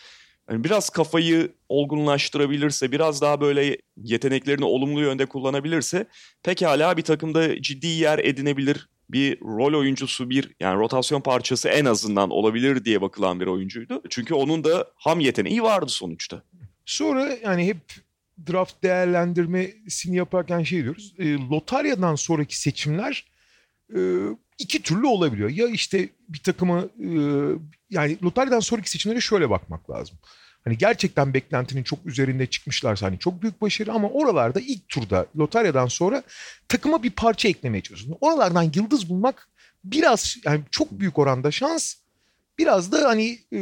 [0.50, 6.06] yani biraz kafayı olgunlaştırabilirse, biraz daha böyle yeteneklerini olumlu yönde kullanabilirse
[6.42, 12.30] pekala bir takımda ciddi yer edinebilir bir rol oyuncusu bir yani rotasyon parçası en azından
[12.30, 14.02] olabilir diye bakılan bir oyuncuydu.
[14.10, 16.42] Çünkü onun da ham yeteneği vardı sonuçta.
[16.84, 17.76] Sonra yani hep
[18.46, 21.14] draft değerlendirmesini yaparken şey diyoruz.
[21.18, 23.26] E, lotaryadan sonraki seçimler
[23.96, 24.00] e,
[24.58, 25.50] iki türlü olabiliyor.
[25.50, 27.10] Ya işte bir takımı e,
[27.90, 30.18] yani lotaryadan sonraki seçimlere şöyle bakmak lazım.
[30.64, 35.86] Hani gerçekten beklentinin çok üzerinde çıkmışlarsa hani çok büyük başarı ama oralarda ilk turda lotaryadan
[35.86, 36.22] sonra
[36.68, 38.18] takıma bir parça eklemeye çalışıyorsun.
[38.20, 39.48] Oralardan yıldız bulmak
[39.84, 41.94] biraz yani çok büyük oranda şans
[42.60, 43.60] Biraz da hani e,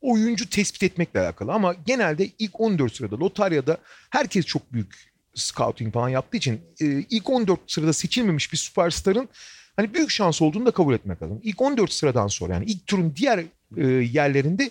[0.00, 3.78] oyuncu tespit etmekle alakalı ama genelde ilk 14 sırada lotaryada
[4.10, 9.28] herkes çok büyük scouting falan yaptığı için e, ilk 14 sırada seçilmemiş bir süperstarın
[9.76, 11.40] hani büyük şans olduğunu da kabul etmek lazım.
[11.42, 13.44] İlk 14 sıradan sonra yani ilk turun diğer
[13.76, 14.70] e, yerlerinde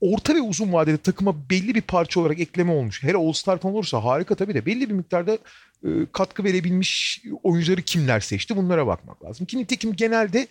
[0.00, 3.02] orta ve uzun vadede takıma belli bir parça olarak ekleme olmuş.
[3.02, 5.38] Hele All-Star falan olursa harika tabii de belli bir miktarda
[5.84, 9.46] e, katkı verebilmiş oyuncuları kimler seçti bunlara bakmak lazım.
[9.46, 10.46] Ki nitekim genelde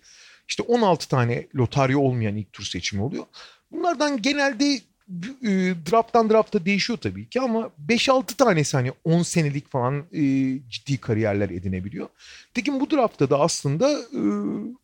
[0.48, 3.26] işte 16 tane lotarya olmayan ilk tur seçimi oluyor.
[3.72, 4.80] Bunlardan genelde
[5.44, 5.50] e,
[5.92, 10.22] drafttan drafta değişiyor tabii ki ama 5-6 tanesi hani 10 senelik falan e,
[10.70, 12.08] ciddi kariyerler edinebiliyor.
[12.54, 14.22] Tekin bu draftta da aslında e,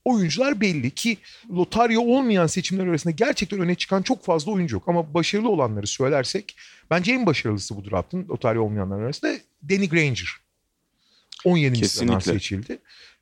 [0.06, 1.17] oyuncular belli ki
[1.52, 4.84] lotarya olmayan seçimler arasında gerçekten öne çıkan çok fazla oyuncu yok.
[4.88, 6.56] Ama başarılı olanları söylersek
[6.89, 9.34] bence en başarılısı bu draftın lotarya olmayanlar arasında
[9.69, 10.41] Danny Granger.
[11.45, 11.89] 17.
[11.89, 12.80] sıradan seçildi.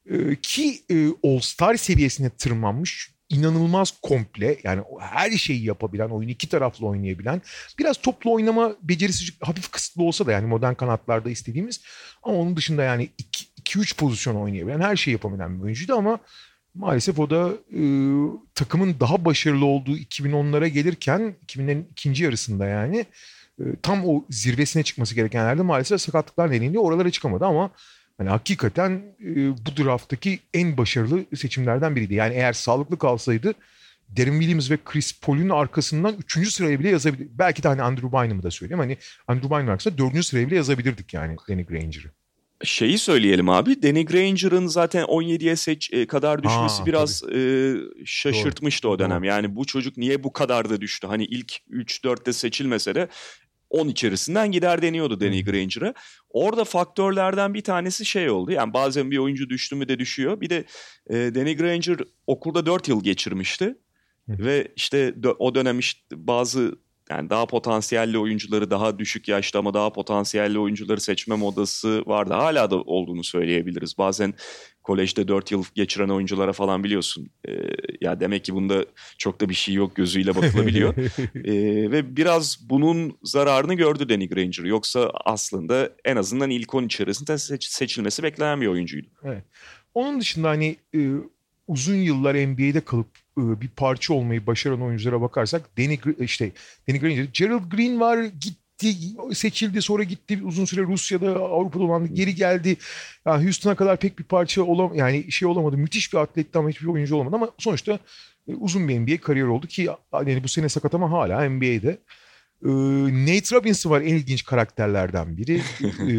[0.09, 6.49] Ee, ki e, All Star seviyesine tırmanmış inanılmaz komple yani her şeyi yapabilen, oyunu iki
[6.49, 7.41] taraflı oynayabilen,
[7.79, 11.81] biraz toplu oynama becerisi hafif kısıtlı olsa da yani modern kanatlarda istediğimiz
[12.23, 13.09] ama onun dışında yani
[13.65, 16.19] 2-3 pozisyon oynayabilen, her şeyi yapabilen bir oyuncuydu ama
[16.75, 17.81] maalesef o da e,
[18.55, 23.05] takımın daha başarılı olduğu 2010'lara gelirken 2000'lerin ikinci yarısında yani
[23.59, 27.71] e, tam o zirvesine çıkması gereken yerde maalesef sakatlıklar nedeniyle oralara çıkamadı ama
[28.19, 32.13] Hani hakikaten e, bu drafttaki en başarılı seçimlerden biriydi.
[32.13, 33.53] Yani eğer sağlıklı kalsaydı
[34.09, 36.53] Derin Williams ve Chris Paul'un arkasından 3.
[36.53, 37.27] sıraya bile yazabilir.
[37.31, 38.79] Belki de hani Andrew Bynum'u da söyleyeyim.
[38.79, 40.25] Hani Andrew Bynum arkasında 4.
[40.25, 42.11] sıraya bile yazabilirdik yani Danny Granger'ı.
[42.63, 43.83] Şeyi söyleyelim abi.
[43.83, 47.73] Danny Granger'ın zaten 17'ye seç e, kadar düşmesi Ha, biraz e,
[48.05, 49.17] şaşırtmıştı Doğru, o dönem.
[49.17, 49.27] doğru.
[49.27, 51.07] Yani bu çocuk niye bu kadar da düştü?
[51.07, 53.07] Hani ilk 3-4'te seçilmese de
[53.69, 55.93] 10 içerisinden gider deniyordu Danny Granger'a.
[56.29, 58.51] Orada faktörlerden bir tanesi şey oldu.
[58.51, 60.41] Yani bazen bir oyuncu düştü mü de düşüyor.
[60.41, 60.65] Bir de
[61.09, 63.75] e, Danny Granger okulda 4 yıl geçirmişti.
[64.29, 66.75] Ve işte o dönem işte bazı
[67.09, 72.33] yani daha potansiyelli oyuncuları daha düşük yaşta ama daha potansiyelli oyuncuları seçme modası vardı.
[72.33, 73.97] Hala da olduğunu söyleyebiliriz.
[73.97, 74.33] Bazen
[74.89, 77.29] kolejde 4 yıl geçiren oyunculara falan biliyorsun.
[77.47, 77.51] Ee,
[78.01, 78.85] ya demek ki bunda
[79.17, 80.95] çok da bir şey yok gözüyle bakılabiliyor.
[81.35, 84.63] Ee, ve biraz bunun zararını gördü Danny Granger.
[84.63, 89.07] Yoksa aslında en azından ilk 10 içerisinde seç- seçilmesi beklenen bir oyuncuydu.
[89.93, 90.99] Onun dışında hani e,
[91.67, 96.51] uzun yıllar NBA'de kalıp e, bir parça olmayı başaran oyunculara bakarsak Danny işte
[96.89, 98.68] Danny Granger, Gerald Green var gitti
[99.33, 102.77] seçildi sonra gitti uzun süre Rusya'da Avrupa'da olan geri geldi.
[103.25, 105.77] Yani Houston'a kadar pek bir parça olam yani şey olamadı.
[105.77, 107.99] Müthiş bir atletti ama hiçbir oyuncu olamadı ama sonuçta
[108.47, 111.97] e, uzun bir NBA kariyer oldu ki yani bu sene sakat ama hala NBA'de.
[112.65, 112.69] E,
[113.25, 115.61] Nate Robinson var en ilginç karakterlerden biri.
[116.09, 116.13] E,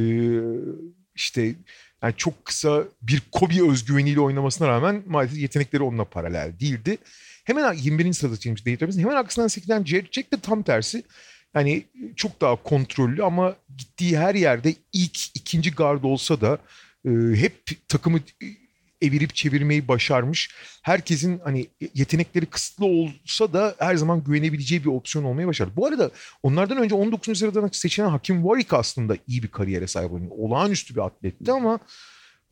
[1.14, 1.54] işte
[2.02, 6.98] yani çok kısa bir Kobe özgüveniyle oynamasına rağmen maalesef yetenekleri onunla paralel değildi.
[7.44, 8.12] Hemen 21.
[8.12, 9.00] sırada seçilmiş Nate Robinson.
[9.00, 11.02] Hemen arkasından seçilen Jared Jack de tam tersi.
[11.54, 11.84] Yani
[12.16, 16.58] çok daha kontrollü ama gittiği her yerde ilk ikinci gard olsa da
[17.04, 18.46] e, hep takımı e,
[19.02, 20.54] evirip çevirmeyi başarmış.
[20.82, 25.72] Herkesin hani yetenekleri kısıtlı olsa da her zaman güvenebileceği bir opsiyon olmayı başardı.
[25.76, 26.10] Bu arada
[26.42, 27.38] onlardan önce 19.
[27.38, 30.34] sıradan seçilen Hakim Warwick aslında iyi bir kariyere sahip oyuncu.
[30.34, 31.78] Olağanüstü bir atletti ama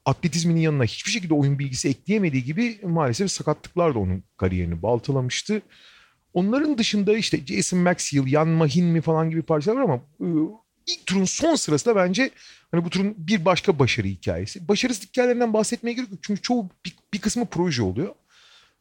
[0.05, 5.63] atletizminin yanına hiçbir şekilde oyun bilgisi ekleyemediği gibi maalesef sakatlıklar da onun kariyerini baltalamıştı.
[6.39, 10.29] Onların dışında işte Jason Maxiell, Yan Mahinmi falan gibi parçalar var ama e,
[10.87, 12.31] ilk turun son sırasında bence
[12.71, 14.69] hani bu turun bir başka başarı hikayesi.
[14.69, 18.15] Başarısız hikayelerinden bahsetmeye gerek yok çünkü çoğu bir, bir kısmı proje oluyor.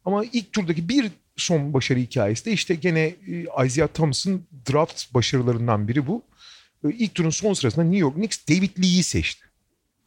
[0.06, 5.88] Ama ilk turdaki bir son başarı hikayesi de işte gene e, Isaiah Thomas'ın draft başarılarından
[5.88, 6.22] biri bu.
[6.86, 9.47] E, İlk turun son sırasında New York Knicks David Lee'yi seçti.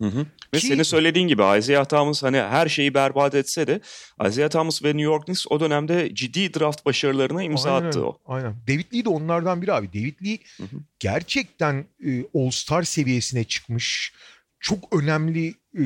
[0.00, 0.26] Hı hı.
[0.54, 3.80] Ve Ki- senin söylediğin gibi Isaiah Thomas hani her şeyi berbat etse de
[4.28, 8.18] Isaiah Thomas ve New York Knicks o dönemde ciddi draft başarılarına imza Aynen attı o.
[8.26, 8.54] Aynen.
[8.68, 9.88] David Lee de onlardan biri abi.
[9.92, 10.76] David Lee Hı hı.
[10.98, 14.12] gerçekten e, All-Star seviyesine çıkmış.
[14.60, 15.82] Çok önemli e,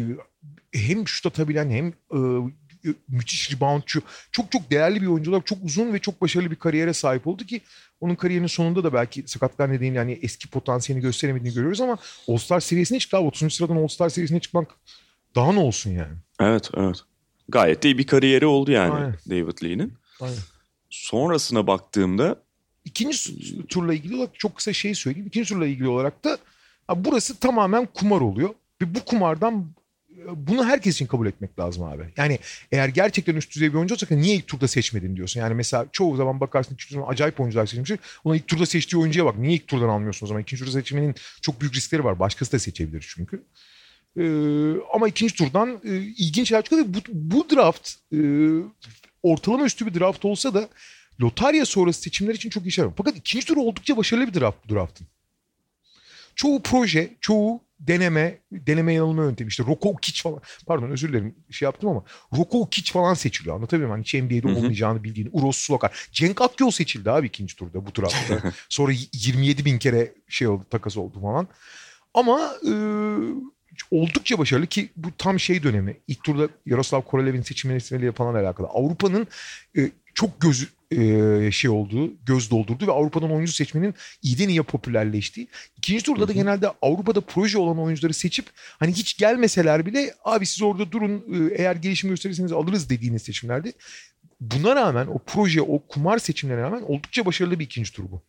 [0.75, 2.19] hem şut atabilen hem e,
[3.09, 4.03] müthiş reboundçu.
[4.33, 7.45] Çok çok değerli bir oyuncu olarak çok uzun ve çok başarılı bir kariyere sahip oldu
[7.45, 7.61] ki
[8.01, 12.99] onun kariyerinin sonunda da belki sakatlıklar nedeniyle yani eski potansiyelini gösteremediğini görüyoruz ama All-Star seviyesine
[12.99, 13.27] çıktı abi.
[13.27, 13.55] 30.
[13.55, 14.75] sıradan All-Star seviyesine çıkmak
[15.35, 16.15] daha ne olsun yani.
[16.41, 16.97] Evet evet.
[17.49, 19.15] Gayet de iyi bir kariyeri oldu yani Aynen.
[19.31, 19.93] David Lee'nin.
[20.21, 20.39] Aynen.
[20.91, 22.45] Sonrasına baktığımda
[22.85, 25.27] İkinci turla ilgili olarak çok kısa şey söyleyeyim.
[25.27, 26.39] İkinci turla ilgili olarak da
[26.97, 28.51] burası tamamen kumar oluyor.
[28.83, 29.67] Ve bu kumardan
[30.37, 32.03] bunu herkes için kabul etmek lazım abi.
[32.17, 32.39] Yani
[32.73, 35.41] eğer gerçekten üst düzey bir oyuncu olsak niye ilk turda seçmedin diyorsun.
[35.41, 37.91] Yani mesela çoğu zaman bakarsın ikinci turdan acayip oyuncular seçilmiş.
[38.25, 39.39] Ona ilk turda seçtiği oyuncuya bak.
[39.39, 40.43] Niye ilk turdan almıyorsun o zaman?
[40.43, 42.19] İkinci turda seçmenin çok büyük riskleri var.
[42.19, 43.43] Başkası da seçebilir çünkü.
[44.17, 46.85] Ee, ama ikinci turdan e, ilginç şeyler çıkıyor.
[46.89, 48.19] Bu, bu draft e,
[49.23, 50.69] ortalama üstü bir draft olsa da
[51.21, 52.95] lotarya sonrası seçimler için çok işe yarar.
[52.97, 55.07] Fakat ikinci tur oldukça başarılı bir draft bu draftın.
[56.35, 59.49] Çoğu proje, çoğu deneme, deneme yanılma yöntemi.
[59.49, 60.41] İşte Roko falan.
[60.67, 62.05] Pardon özür dilerim şey yaptım ama
[62.37, 63.57] Roko falan seçiliyor.
[63.57, 64.05] Anlatabiliyor muyum?
[64.05, 66.09] Hani hiç NBA'de olmayacağını bildiğin Uros Sulakar.
[66.13, 68.53] Cenk Akyol seçildi abi ikinci turda bu draftta.
[68.69, 71.49] Sonra y- 27 bin kere şey oldu takas oldu falan.
[72.15, 72.73] Ama e,
[73.91, 75.97] oldukça başarılı ki bu tam şey dönemi.
[76.09, 78.67] İlk turda Yaroslav Korolev'in seçilmesiyle falan alakalı.
[78.67, 79.27] Avrupa'nın
[79.77, 80.69] e, çok göz
[81.01, 85.49] e, şey olduğu, göz doldurdu ve Avrupa'dan oyuncu seçmenin iyiden iyiye popülerleştiği.
[85.77, 90.63] İkinci turda da genelde Avrupa'da proje olan oyuncuları seçip hani hiç gelmeseler bile abi siz
[90.63, 91.25] orada durun
[91.57, 93.73] eğer gelişim gösterirseniz alırız dediğiniz seçimlerdi.
[94.41, 98.23] Buna rağmen o proje, o kumar seçimlerine rağmen oldukça başarılı bir ikinci tur bu.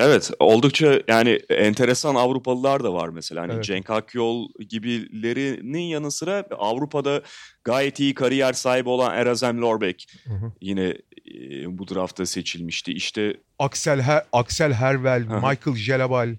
[0.00, 3.42] Evet oldukça yani enteresan Avrupalılar da var mesela.
[3.42, 3.64] Hani Evet.
[3.64, 7.22] Cenk Akyol gibilerinin yanı sıra Avrupa'da
[7.64, 10.52] gayet iyi kariyer sahibi olan Erazem Lorbek Hı hı.
[10.60, 10.94] yine
[11.34, 12.92] e, bu draftta seçilmişti.
[12.92, 15.34] İşte Axel, Her Axel Hervel, Hı.
[15.34, 16.36] Michael Jelabal.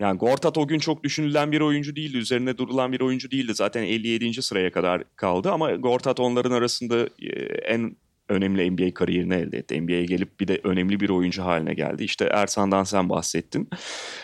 [0.00, 2.16] yani Gortat o gün çok düşünülen bir oyuncu değildi.
[2.16, 3.54] Üzerine durulan bir oyuncu değildi.
[3.54, 4.42] Zaten 57.
[4.42, 7.08] sıraya kadar kaldı ama Gortat onların arasında
[7.66, 7.96] en
[8.32, 9.80] önemli NBA kariyerini elde etti.
[9.80, 12.04] NBA'ye gelip bir de önemli bir oyuncu haline geldi.
[12.04, 13.70] İşte Ersan'dan sen bahsettin.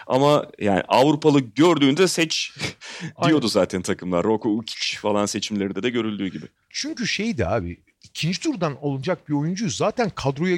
[0.06, 2.52] Ama yani Avrupalı gördüğünde seç
[3.26, 4.24] diyordu zaten takımlar.
[4.24, 6.46] Roko Ukic falan seçimlerinde de görüldüğü gibi.
[6.70, 10.56] Çünkü şeydi abi ikinci turdan olacak bir oyuncuyu zaten kadroya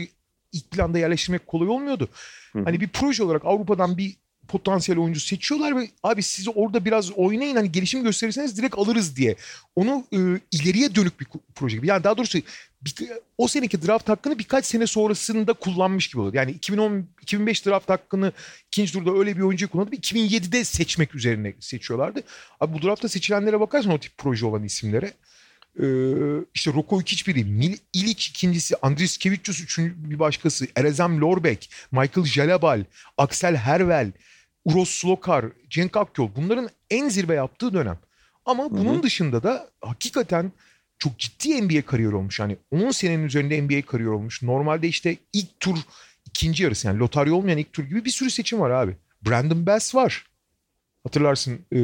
[0.52, 2.08] ilk planda yerleştirmek kolay olmuyordu.
[2.52, 2.58] Hı.
[2.64, 4.16] Hani bir proje olarak Avrupa'dan bir
[4.50, 9.36] potansiyel oyuncu seçiyorlar ve abi siz orada biraz oynayın hani gelişim gösterirseniz direkt alırız diye.
[9.76, 10.18] Onu e,
[10.52, 11.86] ileriye dönük bir proje gibi.
[11.86, 12.38] Yani daha doğrusu
[12.82, 12.94] bir,
[13.38, 16.34] o seneki draft hakkını birkaç sene sonrasında kullanmış gibi olur.
[16.34, 18.32] Yani 2010 2005 draft hakkını
[18.66, 22.22] ikinci turda öyle bir oyuncuyu kullanıp 2007'de seçmek üzerine seçiyorlardı.
[22.60, 25.12] Abi bu draftta seçilenlere bakarsan o tip proje olan isimlere
[25.78, 25.84] ee,
[26.54, 32.26] işte Roko Ikiç biri, Mil, İliç ikincisi, Andris Kevicius üçüncü bir başkası, Erezem Lorbek, Michael
[32.26, 32.84] Jalabal,
[33.18, 34.12] Axel Hervel,
[34.64, 37.98] Uros Slokar, Cenk Akkyol bunların en zirve yaptığı dönem.
[38.44, 39.02] Ama bunun Hı-hı.
[39.02, 40.52] dışında da hakikaten
[40.98, 42.40] çok ciddi NBA kariyeri olmuş.
[42.40, 44.42] Yani 10 senenin üzerinde NBA kariyeri olmuş.
[44.42, 45.78] Normalde işte ilk tur
[46.24, 48.96] ikinci yarısı yani lotarya olmayan ilk tur gibi bir sürü seçim var abi.
[49.26, 50.26] Brandon Bass var.
[51.02, 51.80] Hatırlarsın e,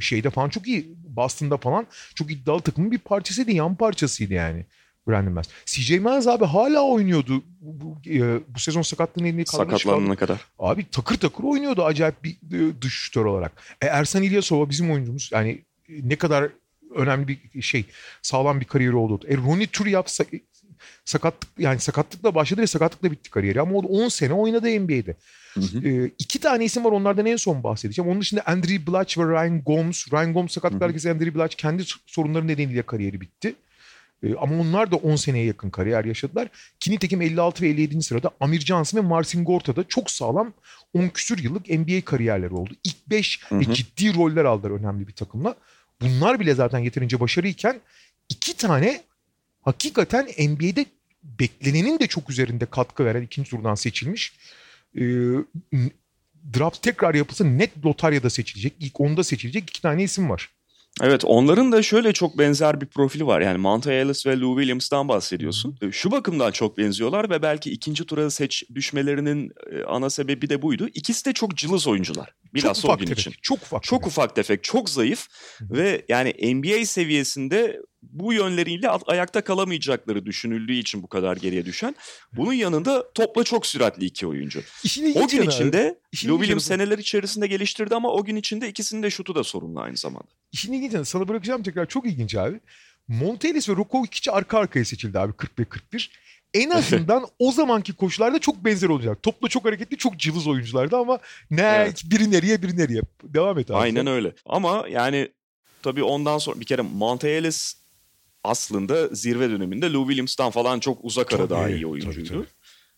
[0.00, 0.94] şeyde falan çok iyi.
[0.96, 3.50] Boston'da falan çok iddialı takımın bir parçasıydı.
[3.50, 4.66] Yan parçasıydı yani.
[5.08, 5.48] Brandon Bass.
[5.66, 7.44] CJ Miles abi hala oynuyordu.
[7.60, 10.40] Bu, bu, e, bu sezon sakatlığının elini Sakatlanana kadar.
[10.58, 13.52] Abi takır takır oynuyordu acayip bir e, dış şutör olarak.
[13.80, 15.30] E, Ersan İlyasova bizim oyuncumuz.
[15.32, 16.50] Yani ne kadar
[16.94, 17.84] önemli bir şey
[18.22, 19.20] sağlam bir kariyeri oldu.
[19.28, 20.24] E, Ronnie Tur yapsa
[21.04, 25.16] sakatlık yani sakatlıkla başladı ve sakatlıkla bitti kariyeri ama o 10 sene oynadı NBA'de.
[25.54, 25.88] Hı hı.
[25.88, 28.10] Ee, iki tane isim var onlardan en son bahsedeceğim.
[28.10, 30.12] Onun dışında Andrew Blatch ve Ryan Gomes.
[30.12, 33.54] Ryan Gomes sakatlıkla herkese Andrew Blatch kendi sorunları nedeniyle kariyeri bitti.
[34.22, 36.48] Ee, ama onlar da 10 seneye yakın kariyer yaşadılar.
[36.80, 38.02] Ki nitekim 56 ve 57.
[38.02, 40.52] sırada Amir Johnson ve Marcin Gorta'da çok sağlam
[40.94, 42.70] 10 küsür yıllık NBA kariyerleri oldu.
[42.84, 45.54] İlk 5 ve ciddi roller aldılar önemli bir takımla.
[46.00, 47.80] Bunlar bile zaten yeterince başarıyken
[48.28, 49.02] iki tane
[49.62, 50.86] hakikaten NBA'de
[51.22, 54.32] beklenenin de çok üzerinde katkı veren ikinci turdan seçilmiş.
[54.96, 55.02] E,
[56.58, 58.72] draft tekrar yapılsa net lotaryada seçilecek.
[58.80, 60.50] İlk onda seçilecek iki tane isim var.
[61.02, 63.40] Evet onların da şöyle çok benzer bir profili var.
[63.40, 65.78] Yani Monta Ellis ve Lou Williams'tan bahsediyorsun.
[65.92, 70.88] Şu bakımdan çok benziyorlar ve belki ikinci tura seç düşmelerinin e, ana sebebi de buydu.
[70.94, 72.34] İkisi de çok cılız oyuncular.
[72.54, 73.34] Biraz çok ufak tefek, için.
[73.42, 73.82] Çok ufak.
[73.82, 75.26] Çok ufak tefek, çok zayıf
[75.60, 81.94] ve yani NBA seviyesinde bu yönleriyle ayakta kalamayacakları düşünüldüğü için bu kadar geriye düşen.
[82.32, 84.62] Bunun yanında topla çok süratli iki oyuncu.
[84.84, 89.10] İşini o gün içinde Lou Williams seneler içerisinde geliştirdi ama o gün içinde ikisinin de
[89.10, 90.28] şutu da sorunlu aynı zamanda.
[90.52, 92.60] İşin ilginç sana bırakacağım tekrar çok ilginç abi.
[93.08, 96.10] Montelis ve Roko Ikici arka arkaya seçildi abi 40 ve 41.
[96.54, 99.22] En azından o zamanki koşularda çok benzer olacak.
[99.22, 101.18] Topla çok hareketli, çok cılız oyunculardı ama
[101.50, 102.02] ne evet.
[102.04, 103.02] biri nereye biri nereye.
[103.24, 103.78] Devam et abi.
[103.78, 104.32] Aynen öyle.
[104.46, 105.28] Ama yani
[105.82, 107.81] tabii ondan sonra bir kere Montelis
[108.44, 112.28] aslında zirve döneminde Lou Williams'tan falan çok uzak ara daha iyi oyuncuydu.
[112.28, 112.46] Tabii, tabii.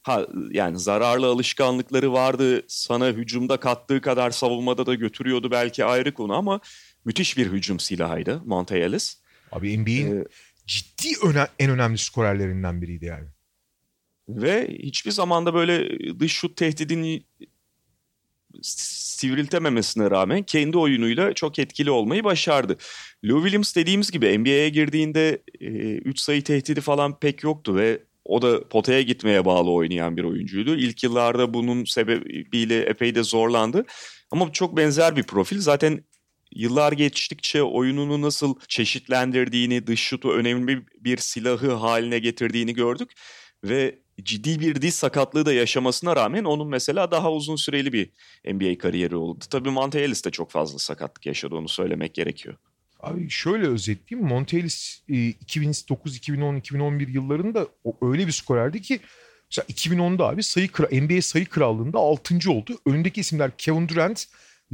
[0.02, 2.62] Ha yani zararlı alışkanlıkları vardı.
[2.68, 6.60] Sana hücumda kattığı kadar savunmada da götürüyordu belki ayrı konu ama
[7.04, 9.16] müthiş bir hücum silahıydı Monte Ellis.
[9.52, 10.24] Abi NBA'in ee,
[10.66, 13.28] ciddi öne- en önemli skorerlerinden biriydi yani.
[14.28, 17.24] Ve hiçbir zamanda böyle dış şut tehdidini
[19.24, 22.76] sivriltememesine rağmen kendi oyunuyla çok etkili olmayı başardı.
[23.24, 28.42] Lou Williams dediğimiz gibi NBA'ye girdiğinde 3 e, sayı tehdidi falan pek yoktu ve o
[28.42, 30.76] da potaya gitmeye bağlı oynayan bir oyuncuydu.
[30.76, 33.84] İlk yıllarda bunun sebebiyle epey de zorlandı.
[34.30, 35.58] Ama çok benzer bir profil.
[35.60, 36.04] Zaten
[36.54, 43.10] yıllar geçtikçe oyununu nasıl çeşitlendirdiğini, dış şutu önemli bir silahı haline getirdiğini gördük.
[43.64, 48.10] Ve ciddi bir diz sakatlığı da yaşamasına rağmen onun mesela daha uzun süreli bir
[48.54, 49.44] NBA kariyeri oldu.
[49.50, 52.56] Tabii Monte Ellis de çok fazla sakatlık yaşadı onu söylemek gerekiyor.
[53.00, 54.28] Abi şöyle özetleyeyim.
[54.28, 57.66] Monte Ellis 2009, 2010, 2011 yıllarında
[58.02, 59.00] öyle bir skorerdi ki
[59.50, 62.50] mesela 2010'da abi sayı NBA sayı krallığında 6.
[62.50, 62.78] oldu.
[62.86, 64.26] Önündeki isimler Kevin Durant,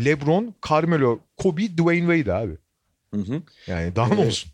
[0.05, 2.57] LeBron, Carmelo, Kobe, Dwayne Wade abi.
[3.15, 3.43] Hı hı.
[3.67, 4.51] Yani daha ne olsun?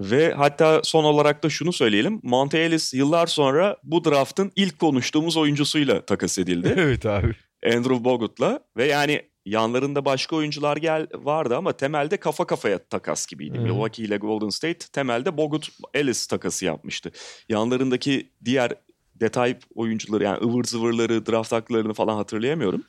[0.00, 2.20] Ve hatta son olarak da şunu söyleyelim.
[2.22, 6.74] Monte Ellis yıllar sonra bu draftın ilk konuştuğumuz oyuncusuyla takas edildi.
[6.76, 7.34] evet abi.
[7.66, 13.58] Andrew Bogut'la ve yani yanlarında başka oyuncular gel vardı ama temelde kafa kafaya takas gibiydi.
[13.58, 13.64] Hmm.
[13.64, 17.10] Milwaukee ile Golden State temelde Bogut Ellis takası yapmıştı.
[17.48, 18.72] Yanlarındaki diğer
[19.14, 22.82] detay oyuncuları yani ıvır zıvırları, draft haklarını falan hatırlayamıyorum.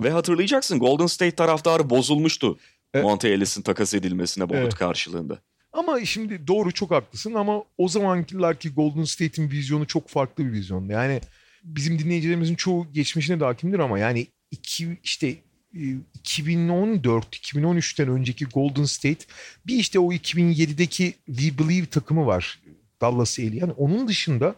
[0.00, 2.58] Ve hatırlayacaksın Golden State taraftarı bozulmuştu.
[2.94, 3.04] Evet.
[3.04, 4.74] Monte Ellis'in takas edilmesine Bogut evet.
[4.74, 5.38] karşılığında.
[5.72, 10.92] Ama şimdi doğru çok haklısın ama o zamankilerki Golden State'in vizyonu çok farklı bir vizyondu.
[10.92, 11.20] Yani
[11.64, 15.34] bizim dinleyicilerimizin çoğu geçmişine de hakimdir ama yani iki işte
[15.74, 19.24] 2014-2013'ten önceki Golden State
[19.66, 22.60] bir işte o 2007'deki We Believe takımı var
[23.00, 23.68] Dallas'ı eleyen.
[23.68, 24.54] Onun dışında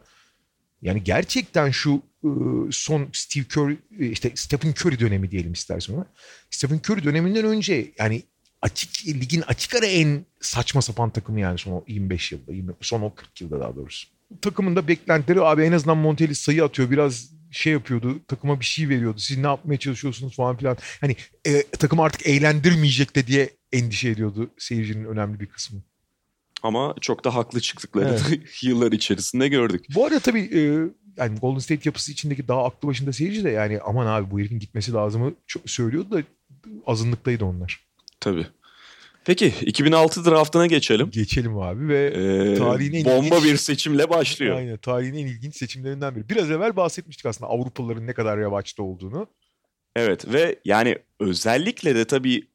[0.83, 2.03] yani gerçekten şu
[2.71, 6.07] son Steve Curry işte Stephen Curry dönemi diyelim istersen ona.
[6.51, 8.23] Stephen Curry döneminden önce yani
[8.63, 13.15] açık ligin açık ara en saçma sapan takımı yani son 25 yılda, 20, son o
[13.15, 14.09] 40 yılda daha doğrusu.
[14.43, 18.89] Takımın da beklentileri abi en azından Monteli sayı atıyor biraz şey yapıyordu takıma bir şey
[18.89, 24.09] veriyordu siz ne yapmaya çalışıyorsunuz falan filan hani e, takım artık eğlendirmeyecek de diye endişe
[24.09, 25.83] ediyordu seyircinin önemli bir kısmı.
[26.63, 28.41] Ama çok da haklı çıktıklarını evet.
[28.63, 29.87] yıllar içerisinde gördük.
[29.95, 30.61] Bu arada tabii e,
[31.17, 34.59] yani Golden State yapısı içindeki daha aklı başında seyirci de yani aman abi bu herifin
[34.59, 35.35] gitmesi lazımı
[35.67, 36.23] söylüyordu da
[36.87, 37.89] azınlıktaydı onlar.
[38.21, 38.47] Tabii.
[39.25, 41.11] Peki 2006 draftına geçelim.
[41.11, 44.57] Geçelim abi ve ee, tarihin en bomba ilginç, bir seçimle başlıyor.
[44.57, 46.29] Aynen tarihin en ilginç seçimlerinden biri.
[46.29, 49.27] Biraz evvel bahsetmiştik aslında Avrupalıların ne kadar yavaşta olduğunu.
[49.97, 52.49] Evet ve yani özellikle de tabii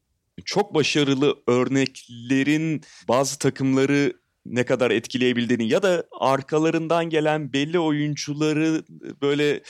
[0.45, 4.13] çok başarılı örneklerin bazı takımları
[4.45, 8.83] ne kadar etkileyebildiğini ya da arkalarından gelen belli oyuncuları
[9.21, 9.61] böyle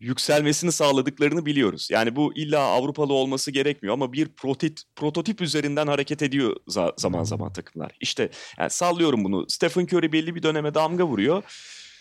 [0.00, 1.88] yükselmesini sağladıklarını biliyoruz.
[1.90, 6.56] Yani bu illa Avrupalı olması gerekmiyor ama bir prototip, prototip üzerinden hareket ediyor
[6.96, 7.92] zaman zaman takımlar.
[8.00, 9.46] İşte yani sallıyorum bunu.
[9.48, 11.42] Stephen Curry belli bir döneme damga vuruyor.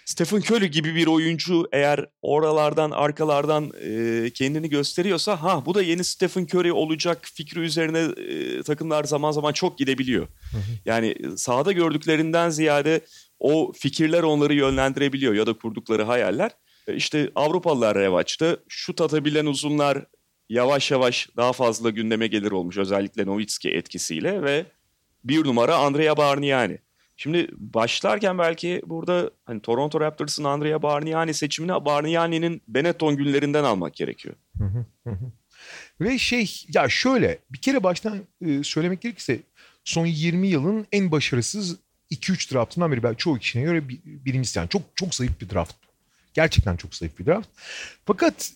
[0.05, 6.03] Stephen Curry gibi bir oyuncu eğer oralardan arkalardan e, kendini gösteriyorsa ha bu da yeni
[6.03, 10.27] Stephen Curry olacak fikri üzerine e, takımlar zaman zaman çok gidebiliyor.
[10.51, 10.61] Hı hı.
[10.85, 13.01] Yani sahada gördüklerinden ziyade
[13.39, 16.51] o fikirler onları yönlendirebiliyor ya da kurdukları hayaller.
[16.89, 20.05] E, işte Avrupalılar revaçta şut atabilen uzunlar
[20.49, 24.65] yavaş yavaş daha fazla gündeme gelir olmuş özellikle Nowitzki etkisiyle ve
[25.23, 26.79] bir numara Andrea Bargnani.
[27.17, 34.35] Şimdi başlarken belki burada hani Toronto Raptors'ın Andrea Bargnani seçimini Bargnani'nin Benetton günlerinden almak gerekiyor.
[36.01, 39.39] Ve şey ya şöyle bir kere baştan e, söylemek gerekirse
[39.83, 41.77] son 20 yılın en başarısız
[42.11, 43.03] 2-3 draftından biri.
[43.03, 45.75] Belki çoğu kişine göre bir, birincisi yani çok çok zayıf bir draft.
[46.33, 47.49] Gerçekten çok zayıf bir draft.
[48.05, 48.51] Fakat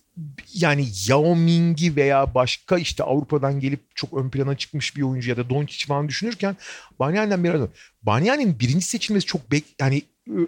[0.53, 5.37] yani Yao Ming'i veya başka işte Avrupa'dan gelip çok ön plana çıkmış bir oyuncu ya
[5.37, 6.57] da Doncic falan düşünürken
[6.99, 7.69] Banyan'den biraz
[8.03, 10.01] Banyan'ın birinci seçilmesi çok bek yani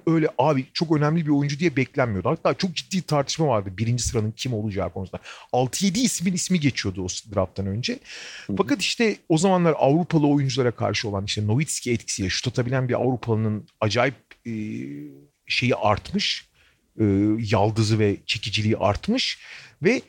[0.08, 2.30] öyle abi çok önemli bir oyuncu diye beklenmiyordu.
[2.30, 5.22] Hatta çok ciddi tartışma vardı birinci sıranın kim olacağı konusunda.
[5.54, 8.00] 6-7 ismin ismi geçiyordu o drafttan önce.
[8.58, 13.68] Fakat işte o zamanlar Avrupalı oyunculara karşı olan işte Nowitzki etkisiyle şut atabilen bir Avrupalı'nın
[13.82, 14.16] acayip
[15.48, 16.50] şeyi artmış
[17.00, 17.06] e,
[17.40, 19.40] yaldızı ve çekiciliği artmış
[19.84, 20.02] ve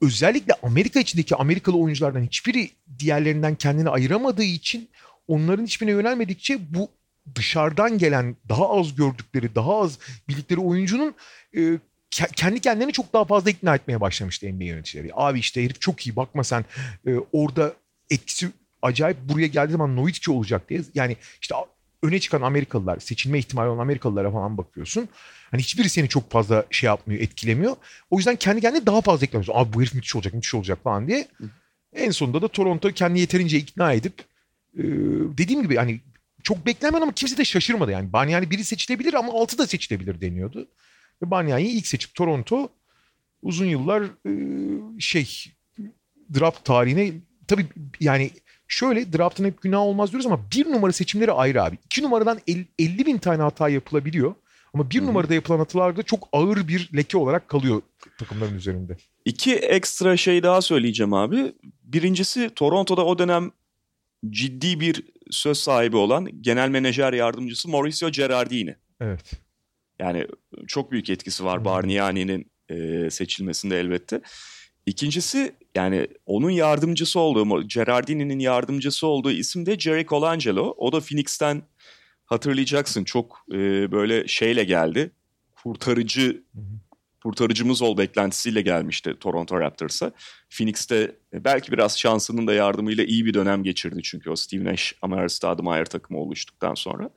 [0.00, 4.88] özellikle Amerika içindeki Amerikalı oyunculardan hiçbiri diğerlerinden kendini ayıramadığı için
[5.28, 6.90] onların hiçbirine yönelmedikçe bu
[7.34, 9.98] dışarıdan gelen daha az gördükleri, daha az
[10.28, 11.14] bildikleri oyuncunun
[11.56, 11.78] e,
[12.10, 15.10] kendi kendilerini çok daha fazla ikna etmeye başlamıştı NBA yöneticileri.
[15.14, 16.64] Abi işte herif çok iyi bakma sen
[17.06, 17.74] e, orada
[18.10, 18.50] etkisi
[18.82, 20.80] acayip buraya geldiği zaman Nowitzki olacak diye.
[20.94, 21.54] Yani işte
[22.02, 25.08] öne çıkan Amerikalılar, seçilme ihtimali olan Amerikalılara falan bakıyorsun.
[25.50, 27.76] Hani hiçbiri seni çok fazla şey yapmıyor, etkilemiyor.
[28.10, 29.52] O yüzden kendi kendine daha fazla eklemiyorsun.
[29.56, 31.28] Abi bu herif müthiş olacak, müthiş olacak falan diye.
[31.92, 34.14] En sonunda da Toronto kendini yeterince ikna edip
[34.78, 34.82] e,
[35.38, 36.00] dediğim gibi hani
[36.42, 37.90] çok beklenen ama kimse de şaşırmadı.
[37.90, 40.68] Yani Banyani biri seçilebilir ama altı da seçilebilir deniyordu.
[41.22, 42.68] Ve Banyani'yi ilk seçip Toronto
[43.42, 44.32] uzun yıllar e,
[45.00, 45.44] şey
[46.34, 47.12] draft tarihine
[47.46, 47.66] tabii
[48.00, 48.30] yani
[48.72, 51.78] şöyle draftın hep günah olmaz diyoruz ama bir numara seçimleri ayrı abi.
[51.84, 52.38] İki numaradan
[52.78, 54.34] 50 bin tane hata yapılabiliyor.
[54.74, 55.06] Ama bir Hı-hı.
[55.06, 57.82] numarada yapılan hatalar da çok ağır bir leke olarak kalıyor
[58.18, 58.96] takımların üzerinde.
[59.24, 61.52] İki ekstra şey daha söyleyeceğim abi.
[61.82, 63.50] Birincisi Toronto'da o dönem
[64.30, 68.76] ciddi bir söz sahibi olan genel menajer yardımcısı Mauricio Gerardini.
[69.00, 69.32] Evet.
[69.98, 70.26] Yani
[70.66, 74.20] çok büyük etkisi var Bargnani'nin e, seçilmesinde elbette.
[74.86, 80.74] İkincisi yani onun yardımcısı olduğu, Gerardini'nin yardımcısı olduğu isim de Jerry Colangelo.
[80.76, 81.62] O da Phoenix'ten
[82.24, 85.10] hatırlayacaksın çok e, böyle şeyle geldi.
[85.54, 86.42] Kurtarıcı
[87.22, 90.12] kurtarıcımız ol beklentisiyle gelmişti Toronto Raptors'a.
[90.50, 95.28] Phoenix'te belki biraz şansının da yardımıyla iyi bir dönem geçirdi çünkü o Steve Nash, Amer
[95.28, 97.10] Stoudemire takımı oluştuktan sonra.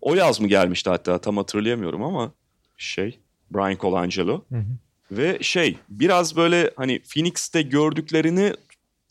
[0.00, 2.32] O yaz mı gelmişti hatta tam hatırlayamıyorum ama
[2.76, 3.20] şey
[3.50, 4.44] Brian Colangelo.
[4.48, 4.66] Hı hı.
[5.16, 8.52] Ve şey biraz böyle hani Phoenix'te gördüklerini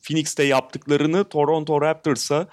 [0.04, 2.47] Phoenix'te yaptıklarını Toronto Raptors'a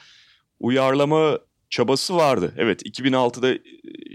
[0.60, 1.38] uyarlama
[1.70, 2.54] çabası vardı.
[2.56, 3.60] Evet 2006'da e,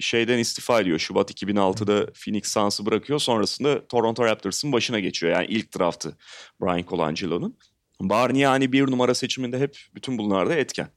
[0.01, 0.99] şeyden istifa ediyor.
[0.99, 3.19] Şubat 2006'da Phoenix Suns'ı bırakıyor.
[3.19, 5.33] Sonrasında Toronto Raptors'ın başına geçiyor.
[5.33, 6.17] Yani ilk draftı
[6.61, 7.57] Brian Colangelo'nun.
[8.01, 10.87] Bargnani bir numara seçiminde hep bütün bunlarda etken.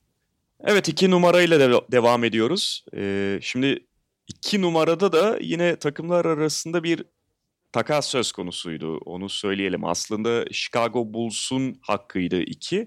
[0.65, 2.85] Evet iki numarayla de devam ediyoruz.
[2.97, 3.87] Ee, şimdi
[4.29, 7.05] iki numarada da yine takımlar arasında bir
[7.77, 8.99] takas söz konusuydu.
[8.99, 9.85] Onu söyleyelim.
[9.85, 12.87] Aslında Chicago Bulls'un hakkıydı iki.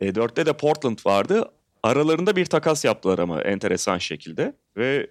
[0.00, 1.50] E, dörtte de Portland vardı.
[1.82, 4.56] Aralarında bir takas yaptılar ama enteresan şekilde.
[4.76, 5.10] Ve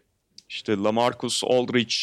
[0.49, 1.95] işte Lamarcus Aldridge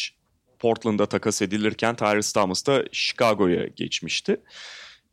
[0.59, 4.41] Portland'a takas edilirken Tyrese Thomas da Chicago'ya geçmişti.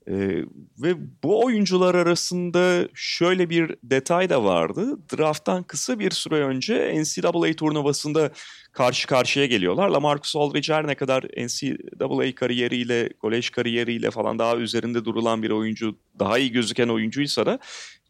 [0.08, 0.44] E,
[0.78, 4.98] ve bu oyuncular arasında şöyle bir detay da vardı.
[5.16, 8.30] Draft'tan kısa bir süre önce NCAA turnuvasında
[8.72, 9.88] karşı karşıya geliyorlar.
[9.88, 15.96] Lamarcus Aldridge her ne kadar NCAA kariyeriyle, kolej kariyeriyle falan daha üzerinde durulan bir oyuncu,
[16.18, 17.58] daha iyi gözüken oyuncuysa da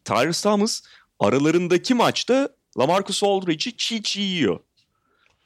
[0.05, 0.81] Tyrese Thomas
[1.19, 4.59] aralarındaki maçta Lamarcus Aldridge'i çiğ çiğ yiyor.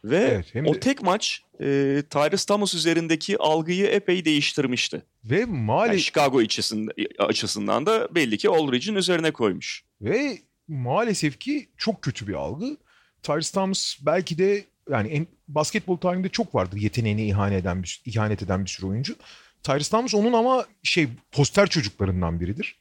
[0.09, 0.69] Ve evet, de...
[0.69, 1.65] o tek maç e,
[2.09, 5.01] Tyrese Thomas üzerindeki algıyı epey değiştirmişti.
[5.25, 5.93] Ve maalesef...
[5.93, 9.83] Yani Chicago içisinde, açısından da belli ki Aldridge'in üzerine koymuş.
[10.01, 10.37] Ve
[10.67, 12.77] maalesef ki çok kötü bir algı.
[13.23, 18.41] Tyrese Thomas belki de yani en, basketbol tarihinde çok vardır yeteneğine ihanet eden bir, ihanet
[18.41, 19.15] eden bir sürü oyuncu.
[19.63, 22.75] Tyrese Thomas onun ama şey poster çocuklarından biridir.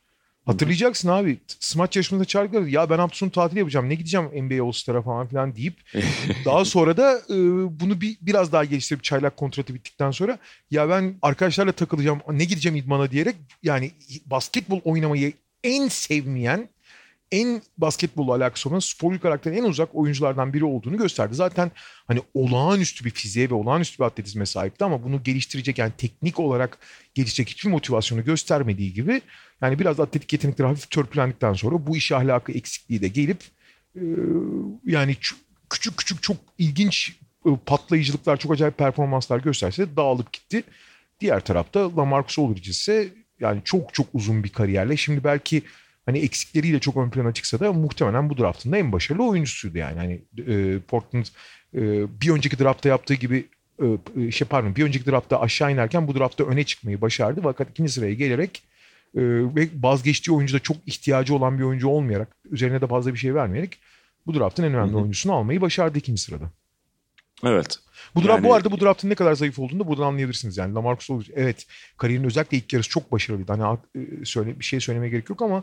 [0.47, 1.39] Hatırlayacaksın abi.
[1.61, 5.57] Smaç yarışmasında çağırdılar ya ben hafta sonu tatil yapacağım ne gideceğim NBA All-Star'a falan filan
[5.57, 5.75] deyip
[6.45, 7.37] daha sonra da e,
[7.81, 10.39] bunu bir biraz daha geliştirip çaylak kontratı bittikten sonra
[10.71, 13.91] ya ben arkadaşlarla takılacağım ne gideceğim idmana diyerek yani
[14.27, 15.33] basketbol oynamayı
[15.65, 16.69] en sevmeyen
[17.33, 21.35] en basketbol alakası olan sporcu karakterin en uzak oyunculardan biri olduğunu gösterdi.
[21.35, 21.71] Zaten
[22.07, 26.79] hani olağanüstü bir fiziğe ve olağanüstü bir atletizme sahipti ama bunu geliştirecek yani teknik olarak
[27.15, 29.23] gelişecek hiçbir motivasyonu göstermediği gibi
[29.61, 33.45] yani biraz atletik yetenekleri hafif törpülendikten sonra bu iş ahlakı eksikliği de gelip
[33.97, 34.03] e,
[34.85, 35.17] yani
[35.71, 37.17] küçük küçük çok ilginç
[37.47, 40.63] e, patlayıcılıklar, çok acayip performanslar gösterse dağılıp gitti.
[41.21, 43.09] Diğer tarafta Lamarcus Aldridge ise
[43.41, 45.63] yani çok çok uzun bir kariyerle şimdi belki
[46.07, 49.99] hani eksikleriyle çok ön plana çıksa da muhtemelen bu draftın da en başarılı oyuncusuydu yani.
[49.99, 51.27] Hani e, Portland
[51.75, 51.81] e,
[52.21, 53.47] bir önceki draftta yaptığı gibi
[54.17, 57.41] e, şey pardon bir önceki draftta aşağı inerken bu draftta öne çıkmayı başardı.
[57.43, 58.63] Fakat ikinci sıraya gelerek
[59.15, 59.21] e,
[59.57, 63.79] ve vazgeçtiği oyuncuda çok ihtiyacı olan bir oyuncu olmayarak üzerine de fazla bir şey vermeyerek
[64.27, 64.99] bu draftın en önemli Hı-hı.
[64.99, 66.51] oyuncusunu almayı başardı ikinci sırada.
[67.45, 67.79] Evet.
[68.15, 68.45] Bu draft yani...
[68.45, 70.57] bu arada bu draftın ne kadar zayıf olduğunu da buradan anlayabilirsiniz.
[70.57, 73.53] Yani Lamarcus Aldridge evet kariyerin özellikle ilk yarısı çok başarılıydı.
[73.53, 75.63] Hani e, söyle bir şey söylemeye gerek yok ama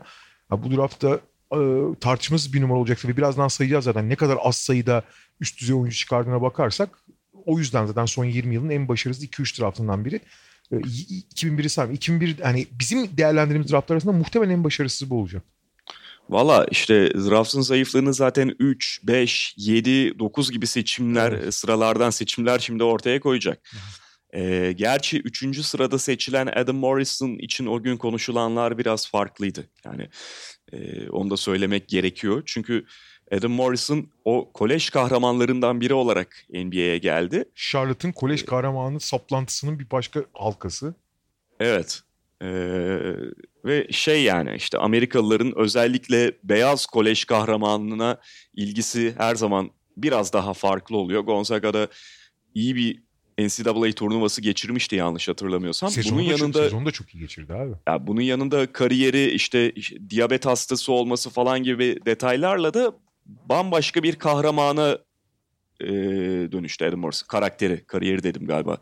[0.51, 1.19] bu draftta
[1.51, 1.59] e,
[1.99, 5.03] tartışmasız bir numara olacaktır ve birazdan sayacağız zaten ne kadar az sayıda
[5.39, 6.99] üst düzey oyuncu çıkardığına bakarsak
[7.45, 10.21] o yüzden zaten son 20 yılın en başarısız 2-3 draftından biri.
[10.71, 11.95] 2001'i saymıyorum.
[11.95, 15.43] 2001 hani bizim değerlendirdiğimiz draftlar arasında muhtemelen en başarısız bu olacak.
[16.29, 21.53] Valla işte draftın zayıflığını zaten 3, 5, 7, 9 gibi seçimler, evet.
[21.53, 23.59] sıralardan seçimler şimdi ortaya koyacak.
[24.36, 25.65] Ee, gerçi 3.
[25.65, 29.69] sırada seçilen Adam Morrison için o gün konuşulanlar biraz farklıydı.
[29.86, 30.09] Yani
[30.71, 32.43] e, onu da söylemek gerekiyor.
[32.45, 32.86] Çünkü
[33.31, 37.45] Adam Morrison o kolej kahramanlarından biri olarak NBA'ye geldi.
[37.55, 40.95] Charlotte'ın kolej kahramanı saplantısının bir başka halkası.
[41.59, 42.01] Evet.
[42.41, 42.47] Ee,
[43.65, 48.17] ve şey yani işte Amerikalıların özellikle beyaz kolej kahramanına
[48.53, 51.21] ilgisi her zaman biraz daha farklı oluyor.
[51.21, 51.88] Gonzaga'da
[52.55, 53.02] iyi bir
[53.38, 55.89] NCAA turnuvası geçirmişti yanlış hatırlamıyorsam.
[55.89, 57.71] Sezonu bunun da yanında çok, sezonu da çok iyi geçirdi abi.
[57.88, 62.93] Ya bunun yanında kariyeri işte, işte diyabet hastası olması falan gibi detaylarla da
[63.25, 64.97] bambaşka bir kahramana
[65.81, 65.88] e,
[66.51, 67.27] dönüştü Adam Morrison.
[67.27, 68.77] Karakteri, kariyeri dedim galiba.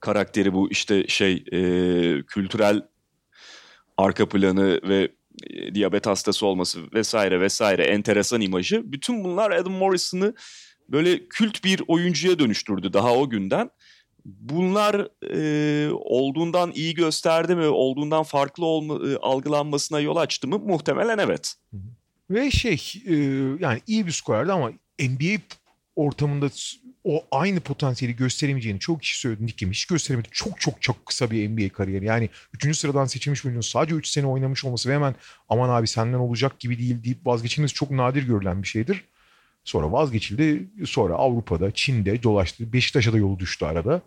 [0.00, 1.60] Karakteri bu işte şey e,
[2.22, 2.82] kültürel
[3.96, 5.08] arka planı ve
[5.50, 8.92] e, diyabet hastası olması vesaire vesaire enteresan imajı.
[8.92, 10.34] Bütün bunlar Adam Morrison'ı
[10.88, 13.70] böyle kült bir oyuncuya dönüştürdü daha o günden.
[14.24, 20.58] Bunlar e, olduğundan iyi gösterdi mi, olduğundan farklı olma, e, algılanmasına yol açtı mı?
[20.58, 21.54] Muhtemelen evet.
[22.30, 23.14] Ve şey e,
[23.60, 25.40] yani iyi bir skorerdi ama NBA
[25.96, 26.50] ortamında
[27.04, 29.46] o aynı potansiyeli gösteremeyeceğini çok kişi söyledi.
[29.46, 30.28] Nick hiç gösteremedi.
[30.32, 32.04] Çok çok çok kısa bir NBA kariyeri.
[32.04, 32.28] Yani
[32.64, 32.76] 3.
[32.76, 35.14] sıradan seçilmiş oyuncunun sadece 3 sene oynamış olması ve hemen
[35.48, 39.04] aman abi senden olacak gibi değil deyip vazgeçilmesi çok nadir görülen bir şeydir.
[39.70, 40.68] Sonra vazgeçildi.
[40.84, 42.72] Sonra Avrupa'da, Çin'de dolaştı.
[42.72, 44.02] Beşiktaş'a da yolu düştü arada.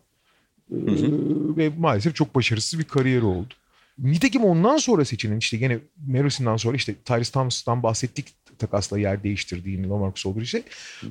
[0.69, 0.91] Hı hı.
[0.91, 3.53] Ee, ve maalesef çok başarısız bir kariyeri oldu.
[3.97, 8.27] Nitekim ondan sonra seçilen işte gene Marison'dan sonra işte Tyrese Thomas'tan bahsettik
[8.59, 10.63] takasla yer değiştirdiğini Lamarcus Aldridge'e.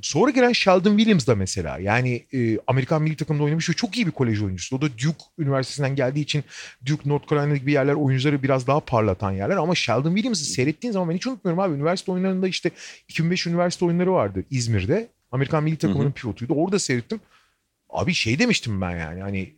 [0.03, 4.07] Sonra gelen Sheldon Williams da mesela yani e, Amerikan milli takımda oynamış ve çok iyi
[4.07, 4.77] bir kolej oyuncusu.
[4.77, 6.45] O da Duke Üniversitesi'nden geldiği için
[6.87, 9.57] Duke, North Carolina gibi yerler oyuncuları biraz daha parlatan yerler.
[9.57, 11.75] Ama Sheldon Williams'ı seyrettiğin zaman ben hiç unutmuyorum abi.
[11.75, 12.71] Üniversite oyunlarında işte
[13.09, 15.09] 2005 üniversite oyunları vardı İzmir'de.
[15.33, 16.55] Amerikan milli takımının pivotuydu.
[16.55, 17.21] Orada seyrettim.
[17.91, 19.53] Abi şey demiştim ben yani hani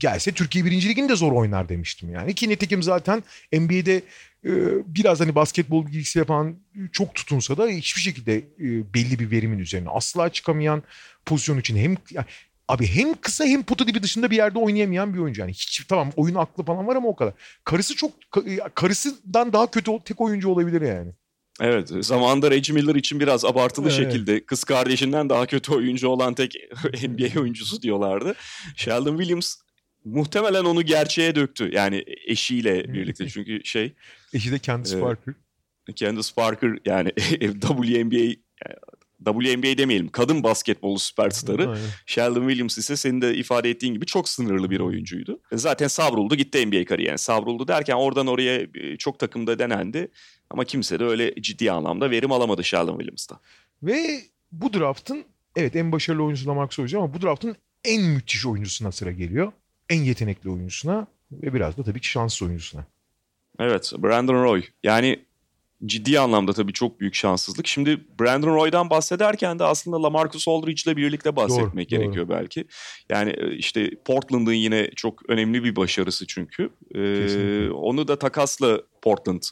[0.00, 2.34] gelse Türkiye birinci liginde zor oynar demiştim yani.
[2.34, 3.22] Ki nitekim zaten
[3.52, 4.02] NBA'de
[4.44, 4.50] e,
[4.86, 6.56] biraz hani basketbol bilgisi yapan
[6.92, 10.82] çok tutunsa da hiçbir şekilde e, belli bir verimin üzerine asla çıkamayan
[11.26, 12.26] pozisyon için hem yani,
[12.68, 15.40] abi hem kısa hem pota dibi dışında bir yerde oynayamayan bir oyuncu.
[15.40, 17.32] Yani hiç tamam oyun aklı falan var ama o kadar.
[17.64, 18.12] Karısı çok
[18.74, 21.12] karısından daha kötü tek oyuncu olabilir yani.
[21.60, 23.96] Evet zamanında Reggie Miller için biraz abartılı evet.
[23.96, 26.54] şekilde kız kardeşinden daha kötü oyuncu olan tek
[27.08, 28.34] NBA oyuncusu diyorlardı.
[28.76, 29.56] Sheldon Williams
[30.04, 31.70] muhtemelen onu gerçeğe döktü.
[31.72, 33.92] Yani eşiyle birlikte çünkü şey.
[34.32, 35.34] Eşi de Candice Parker.
[35.94, 38.34] Candice Parker yani WNBA
[39.24, 41.68] WNBA demeyelim kadın basketbol süperstarı.
[41.68, 41.80] Aynen.
[42.06, 45.40] Sheldon Williams ise senin de ifade ettiğin gibi çok sınırlı bir oyuncuydu.
[45.52, 47.18] Zaten savruldu gitti NBA kariyerine.
[47.18, 48.66] Savruldu derken oradan oraya
[48.98, 50.08] çok takımda denendi.
[50.50, 53.40] Ama kimse de öyle ciddi anlamda verim alamadı Sheldon Williams'ta.
[53.82, 54.20] Ve
[54.52, 55.24] bu draftın
[55.56, 59.52] evet en başarılı oyuncusu Lamarcus Aldridge ama bu draftın en müthiş oyuncusuna sıra geliyor.
[59.90, 62.84] En yetenekli oyuncusuna ve biraz da tabii ki şanslı oyuncusuna.
[63.58, 64.62] Evet Brandon Roy.
[64.82, 65.24] Yani
[65.86, 67.66] ciddi anlamda tabii çok büyük şanssızlık.
[67.66, 72.36] Şimdi Brandon Roy'dan bahsederken de aslında LaMarcus Aldridge ile birlikte bahsetmek doğru, gerekiyor doğru.
[72.36, 72.64] belki.
[73.08, 76.70] Yani e, işte Portland'ın yine çok önemli bir başarısı çünkü.
[76.94, 79.42] Ee, onu da takasla Portland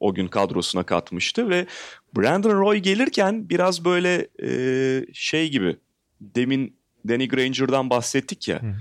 [0.00, 1.66] o gün kadrosuna katmıştı ve
[2.16, 5.76] Brandon Roy gelirken biraz böyle e, şey gibi
[6.20, 6.76] demin
[7.08, 8.62] Danny Granger'dan bahsettik ya.
[8.62, 8.74] Hı.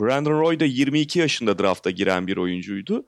[0.00, 3.06] Brandon Roy da 22 yaşında drafta giren bir oyuncuydu.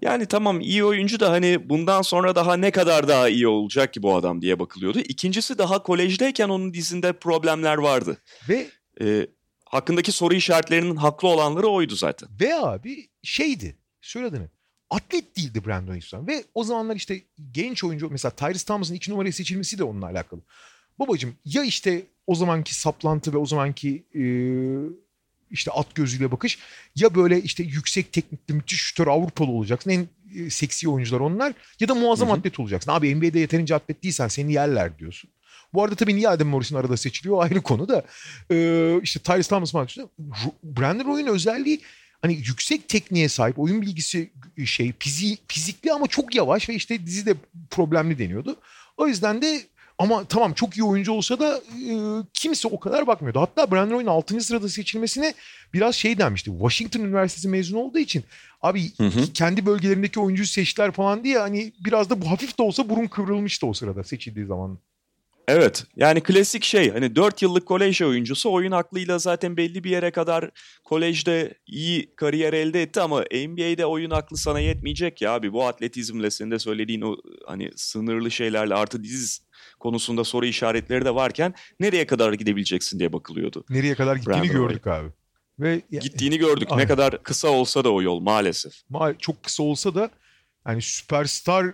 [0.00, 4.02] Yani tamam iyi oyuncu da hani bundan sonra daha ne kadar daha iyi olacak ki
[4.02, 5.00] bu adam diye bakılıyordu.
[5.00, 8.16] İkincisi daha kolejdeyken onun dizinde problemler vardı.
[8.48, 8.66] Ve
[9.00, 9.26] e,
[9.64, 12.28] hakkındaki soru işaretlerinin haklı olanları oydu zaten.
[12.40, 14.48] Ve abi şeydi söyle adını
[14.90, 16.26] atlet değildi Brandon Ingram.
[16.26, 17.22] Ve o zamanlar işte
[17.52, 20.40] genç oyuncu mesela Tyrese Thomas'ın iki numaraya seçilmesi de onunla alakalı.
[20.98, 24.22] Babacım ya işte o zamanki saplantı ve o zamanki e,
[25.54, 26.58] işte at gözüyle bakış
[26.96, 29.90] ya böyle işte yüksek teknikli müthiş şütör Avrupalı olacaksın.
[29.90, 32.36] En e, seksi oyuncular onlar ya da muazzam Hı-hı.
[32.36, 32.90] atlet olacaksın.
[32.90, 35.30] Abi NBA'de yeterince atlet değilsen seni yerler diyorsun.
[35.74, 38.04] Bu arada tabii niye Adam Morrison arada seçiliyor ayrı konu da.
[38.50, 40.08] Ee, işte Tyrese Thomas maçında
[40.62, 41.80] Brandon Roy'un özelliği
[42.22, 44.30] hani yüksek tekniğe sahip oyun bilgisi
[44.64, 47.34] şey fizi, fizikli ama çok yavaş ve işte dizi de
[47.70, 48.56] problemli deniyordu.
[48.96, 49.62] O yüzden de
[49.98, 51.56] ama tamam çok iyi oyuncu olsa da
[51.90, 51.94] e,
[52.34, 53.40] kimse o kadar bakmıyordu.
[53.40, 54.40] Hatta Brandon Roy'un 6.
[54.40, 55.34] sırada seçilmesine
[55.74, 56.50] biraz şey denmişti.
[56.50, 58.24] Washington Üniversitesi mezunu olduğu için
[58.62, 59.32] abi hı hı.
[59.34, 63.66] kendi bölgelerindeki oyuncuyu seçtiler falan diye hani biraz da bu hafif de olsa burun kıvrılmıştı
[63.66, 64.78] o sırada seçildiği zaman.
[65.48, 70.10] Evet yani klasik şey hani 4 yıllık kolej oyuncusu oyun aklıyla zaten belli bir yere
[70.10, 70.50] kadar
[70.84, 76.30] kolejde iyi kariyer elde etti ama NBA'de oyun aklı sana yetmeyecek ya abi bu atletizmle
[76.30, 77.16] senin de söylediğin o
[77.46, 79.42] hani sınırlı şeylerle artı diz
[79.80, 83.64] konusunda soru işaretleri de varken nereye kadar gidebileceksin diye bakılıyordu.
[83.70, 85.08] Nereye kadar gittiğini Brandon gördük abi.
[85.58, 86.68] Ve gittiğini gördük.
[86.70, 86.84] Aynen.
[86.84, 88.72] Ne kadar kısa olsa da o yol maalesef.
[88.88, 90.10] Ma çok kısa olsa da
[90.68, 91.66] yani süperstar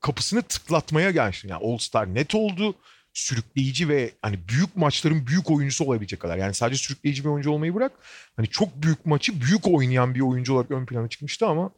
[0.00, 1.48] kapısını tıklatmaya gelmişti.
[1.48, 2.74] Yani All Star net oldu
[3.12, 6.36] sürükleyici ve hani büyük maçların büyük oyuncusu olabilecek kadar.
[6.38, 7.92] Yani sadece sürükleyici bir oyuncu olmayı bırak.
[8.36, 11.70] Hani çok büyük maçı büyük oynayan bir oyuncu olarak ön plana çıkmıştı ama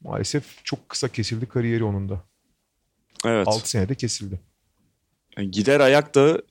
[0.00, 2.24] maalesef çok kısa kesildi kariyeri onun da.
[3.24, 3.48] Evet.
[3.48, 4.40] 6 senede kesildi.
[5.36, 6.42] Yani gider ayak da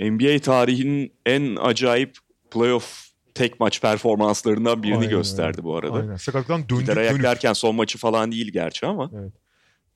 [0.00, 2.18] NBA tarihinin en acayip
[2.50, 5.94] playoff tek maç performanslarından birini Aynen, gösterdi bu arada.
[5.94, 6.16] Aynen.
[6.16, 9.10] Sakatlıktan döndük Gider ayak derken son maçı falan değil gerçi ama.
[9.14, 9.32] Evet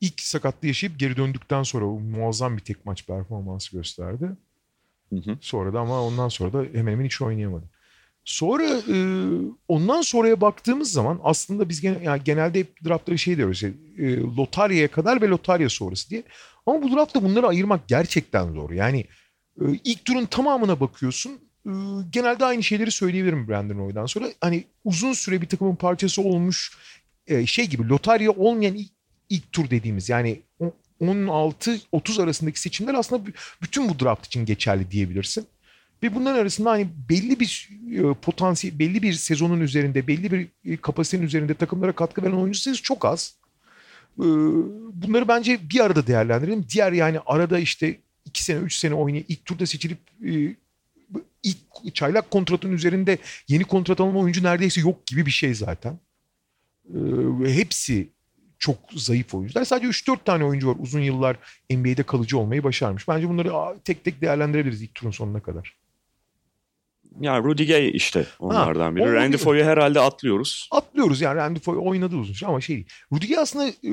[0.00, 4.28] ilk sakatlığı yaşayıp geri döndükten sonra muazzam bir tek maç performansı gösterdi.
[5.10, 5.38] Hı hı.
[5.40, 7.64] Sonra da ama ondan sonra da hemen hemen hiç oynayamadı.
[8.24, 8.96] Sonra e,
[9.68, 13.62] ondan sonraya baktığımız zaman aslında biz gene, yani genelde hep draftları şey diyoruz.
[13.64, 13.72] E,
[14.16, 16.22] lotaryaya kadar ve lotarya sonrası diye.
[16.66, 18.70] Ama bu draftta bunları ayırmak gerçekten zor.
[18.70, 19.00] Yani
[19.60, 21.32] e, ilk turun tamamına bakıyorsun.
[21.66, 21.72] E,
[22.10, 24.28] genelde aynı şeyleri söyleyebilirim Brandon Roy'dan sonra.
[24.40, 26.78] Hani uzun süre bir takımın parçası olmuş
[27.26, 28.97] e, şey gibi lotarya olmayan ilk
[29.30, 30.42] ilk tur dediğimiz yani
[31.00, 33.30] 16-30 arasındaki seçimler aslında
[33.62, 35.46] bütün bu draft için geçerli diyebilirsin.
[36.02, 40.76] Ve bunların arasında hani belli bir e, potansiyel, belli bir sezonun üzerinde, belli bir e,
[40.76, 43.34] kapasitenin üzerinde takımlara katkı veren oyuncu sayısı çok az.
[44.18, 44.26] E,
[44.92, 46.66] bunları bence bir arada değerlendirelim.
[46.74, 49.98] Diğer yani arada işte iki sene, üç sene oynayıp ilk turda seçilip
[51.42, 53.18] ilk çaylak kontratın üzerinde
[53.48, 55.98] yeni kontrat alan oyuncu neredeyse yok gibi bir şey zaten.
[57.46, 58.08] Hepsi
[58.58, 59.64] çok zayıf oyuncular.
[59.64, 61.36] Sadece 3-4 tane oyuncu var uzun yıllar
[61.70, 63.08] NBA'de kalıcı olmayı başarmış.
[63.08, 65.76] Bence bunları tek tek değerlendirebiliriz ilk turun sonuna kadar.
[67.20, 69.12] Ya Rudy Gay işte onlardan ha, biri.
[69.12, 70.68] Randy Foy'u herhalde atlıyoruz.
[70.70, 72.88] Atlıyoruz yani Randy Foy oynadı uzun süre ama şey değil.
[73.12, 73.92] Rudy Gay aslında e,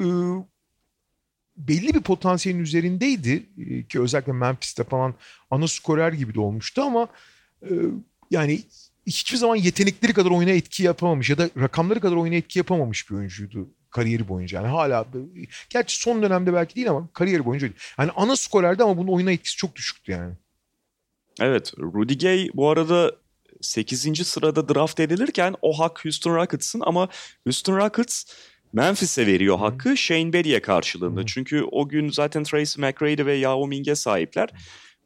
[1.58, 5.14] belli bir potansiyelin üzerindeydi e, ki özellikle Memphis'te falan
[5.52, 7.08] ana skorer gibi de olmuştu ama
[7.62, 7.72] e,
[8.32, 8.60] yani
[9.08, 13.16] hiçbir zaman yetenekleri kadar oyuna etki yapamamış ya da rakamları kadar oyuna etki yapamamış bir
[13.16, 14.58] oyuncuydu kariyeri boyunca.
[14.58, 15.06] Yani hala
[15.70, 17.70] gerçi son dönemde belki değil ama kariyeri boyunca
[18.00, 20.34] Yani ana skorerde ama bunun oyuna etkisi çok düşüktü yani.
[21.40, 21.74] Evet.
[21.78, 23.12] Rudy Gay bu arada
[23.62, 24.28] 8.
[24.28, 27.10] sırada draft edilirken o hak Houston Rockets'ın ama
[27.44, 28.24] Houston Rockets
[28.74, 31.22] Memphis'e veriyor hakkı Shane Barry'e karşılığında.
[31.22, 31.26] Hı.
[31.26, 34.50] Çünkü o gün zaten Tracy McGrady ve Yao Ming'e sahipler.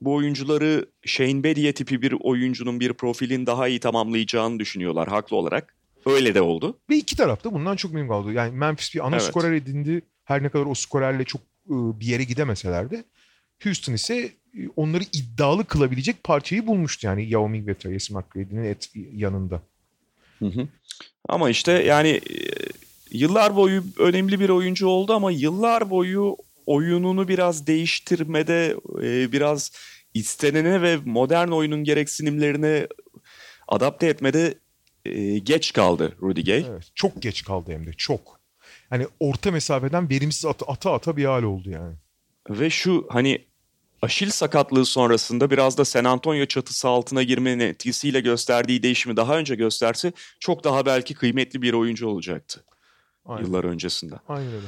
[0.02, 5.79] bu oyuncuları Shane Bediye tipi bir oyuncunun bir profilin daha iyi tamamlayacağını düşünüyorlar haklı olarak.
[6.06, 6.80] Öyle de oldu.
[6.90, 8.34] Ve iki tarafta bundan çok memnun kaldı.
[8.34, 9.26] Yani Memphis bir ana Evet.
[9.26, 10.02] skorer edindi.
[10.24, 13.04] Her ne kadar o skorerle çok e, bir yere gidemeseler de.
[13.64, 14.16] Houston ise
[14.58, 17.08] e, onları iddialı kılabilecek parçayı bulmuştu.
[17.08, 19.62] Yani Yao Ming ve Tracy McGrady'nin et yanında.
[20.40, 20.68] Hı hı.
[21.30, 22.38] Ama işte yani e,
[23.12, 28.76] yıllar boyu önemli bir oyuncu oldu ama yıllar boyu oyununu biraz değiştirmede
[29.32, 29.72] biraz
[30.14, 32.88] istenene ve modern oyunun gereksinimlerine
[33.68, 34.54] adapte etmede
[35.10, 36.66] e, geç kaldı Rudy Gay.
[36.70, 38.40] Evet, çok geç kaldı hem de çok.
[38.90, 41.96] Hani orta mesafeden verimsiz ata ata, ata bir hal oldu yani.
[42.50, 43.50] Ve şu hani
[44.02, 49.56] Aşil sakatlığı sonrasında biraz da San Antonio çatısı altına girmenin etkisiyle gösterdiği değişimi daha önce
[49.56, 52.64] gösterse çok daha belki kıymetli bir oyuncu olacaktı
[53.26, 54.16] Aynen, yıllar öncesinde.
[54.28, 54.68] aynen öyle.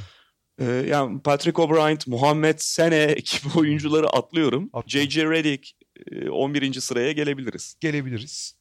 [0.60, 4.70] Ee, yani Patrick O'Brien, Muhammed Sene gibi oyuncuları atlıyorum.
[4.74, 4.90] Atla.
[4.90, 5.26] J.J.
[5.26, 5.72] Redick
[6.12, 6.74] e, 11.
[6.74, 7.76] sıraya gelebiliriz.
[7.80, 8.56] Gelebiliriz.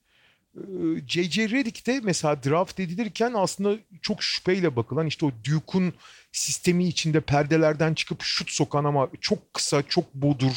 [0.56, 0.60] Ee,
[1.06, 1.50] J.J.
[1.50, 5.92] Redick de mesela draft edilirken aslında çok şüpheyle bakılan işte o Duke'un
[6.32, 10.52] sistemi içinde perdelerden çıkıp şut sokan ama çok kısa, çok bodur,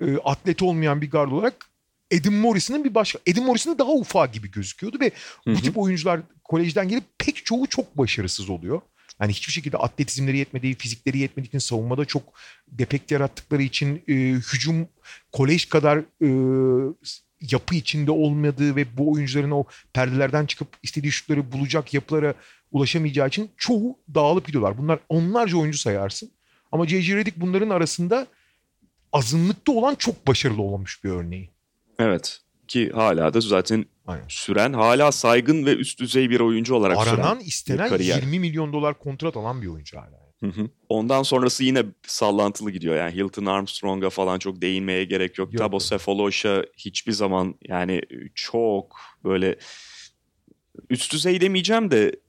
[0.00, 1.70] e, atlet olmayan bir guard olarak
[2.10, 3.18] Edim Morrison'ın bir başka...
[3.26, 5.10] Edim Morrison'ın daha ufağı gibi gözüküyordu ve
[5.44, 5.62] Hı bu hı.
[5.62, 8.80] tip oyuncular kolejden gelip pek çoğu çok başarısız oluyor.
[9.20, 12.22] Yani hiçbir şekilde atletizmleri yetmediği, fizikleri yetmediği için savunmada çok
[12.68, 14.14] defekt yarattıkları için e,
[14.52, 14.88] hücum
[15.32, 16.28] kolej kadar e,
[17.40, 22.34] yapı içinde olmadığı ve bu oyuncuların o perdelerden çıkıp istediği şutları bulacak yapılara
[22.72, 24.78] ulaşamayacağı için çoğu dağılıp gidiyorlar.
[24.78, 26.30] Bunlar onlarca oyuncu sayarsın.
[26.72, 27.16] Ama J.J.
[27.16, 28.26] Redick bunların arasında
[29.12, 31.50] azınlıkta olan çok başarılı olmuş bir örneği.
[31.98, 34.24] Evet ki hala da zaten Aynen.
[34.28, 37.46] süren, hala saygın ve üst düzey bir oyuncu olarak Aranan, süren.
[37.46, 38.16] istenen kariyer.
[38.16, 40.29] 20 milyon dolar kontrat alan bir oyuncu hala.
[40.44, 40.68] Hı hı.
[40.88, 42.96] Ondan sonrası yine sallantılı gidiyor.
[42.96, 45.52] Yani Hilton Armstrong'a falan çok değinmeye gerek yok.
[45.52, 45.58] Yok.
[45.58, 48.00] Tabo Sefolosha hiçbir zaman yani
[48.34, 49.56] çok böyle
[50.90, 52.20] üst düzey demeyeceğim de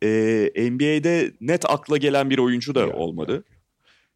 [0.55, 3.33] e, NBA'de net akla gelen bir oyuncu da Yok, olmadı.
[3.33, 3.43] yok.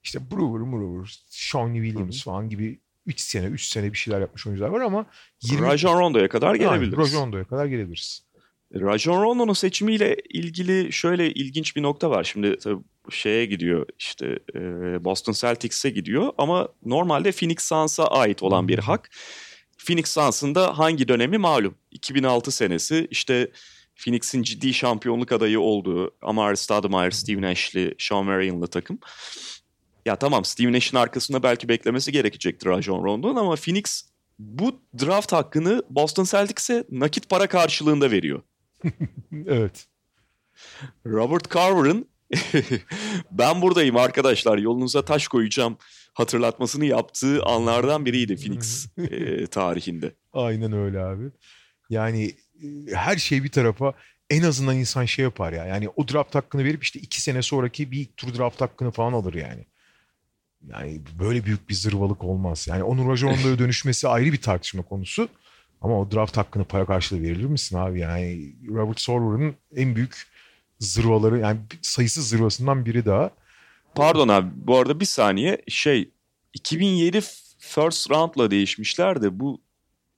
[0.04, 4.70] İşte Brewer, Brewer, Shawnee Williams falan gibi 3 sene 3 sene bir şeyler yapmış oyuncular
[4.70, 5.06] var ama
[5.44, 6.98] 20 Rajon Rondo'ya kadar gelebiliriz.
[6.98, 8.25] Rajon Rondo'ya kadar gelebiliriz.
[8.82, 12.24] Rajon Rondo'nun seçimiyle ilgili şöyle ilginç bir nokta var.
[12.24, 14.60] Şimdi tabii şeye gidiyor işte e,
[15.04, 19.10] Boston Celtics'e gidiyor ama normalde Phoenix Suns'a ait olan bir hak.
[19.78, 21.76] Phoenix Suns'ın da hangi dönemi malum?
[21.92, 23.52] 2006 senesi işte
[23.96, 29.00] Phoenix'in ciddi şampiyonluk adayı olduğu Amari Stoudemire, Steve Nash'li, Sean Marion'lı takım.
[30.06, 34.04] Ya tamam Steve Nash'in arkasında belki beklemesi gerekecektir Rajon Rondo'nun ama Phoenix
[34.40, 38.42] bu draft hakkını Boston Celtics'e nakit para karşılığında veriyor.
[39.48, 39.88] Evet.
[41.06, 42.08] Robert Carver'ın
[43.32, 45.78] ben buradayım arkadaşlar yolunuza taş koyacağım
[46.14, 50.12] hatırlatmasını yaptığı anlardan biriydi Phoenix e, tarihinde.
[50.34, 51.32] Aynen öyle abi.
[51.90, 53.94] Yani e, her şey bir tarafa
[54.30, 55.66] en azından insan şey yapar ya.
[55.66, 59.14] Yani o draft hakkını verip işte iki sene sonraki bir ilk tur draft hakkını falan
[59.14, 59.66] alır yani.
[60.68, 62.68] Yani böyle büyük bir zırvalık olmaz.
[62.70, 65.30] Yani onun Rajondo'ya dönüşmesi ayrı bir tartışma konusu.
[65.86, 68.00] Ama o draft hakkını para karşılığı verilir misin abi?
[68.00, 70.28] Yani Robert Sorver'ın en büyük
[70.80, 73.32] zırvaları yani sayısız zırvasından biri daha.
[73.96, 76.10] Pardon abi bu arada bir saniye şey
[76.54, 77.22] 2007
[77.60, 79.62] first round'la değişmişler de bu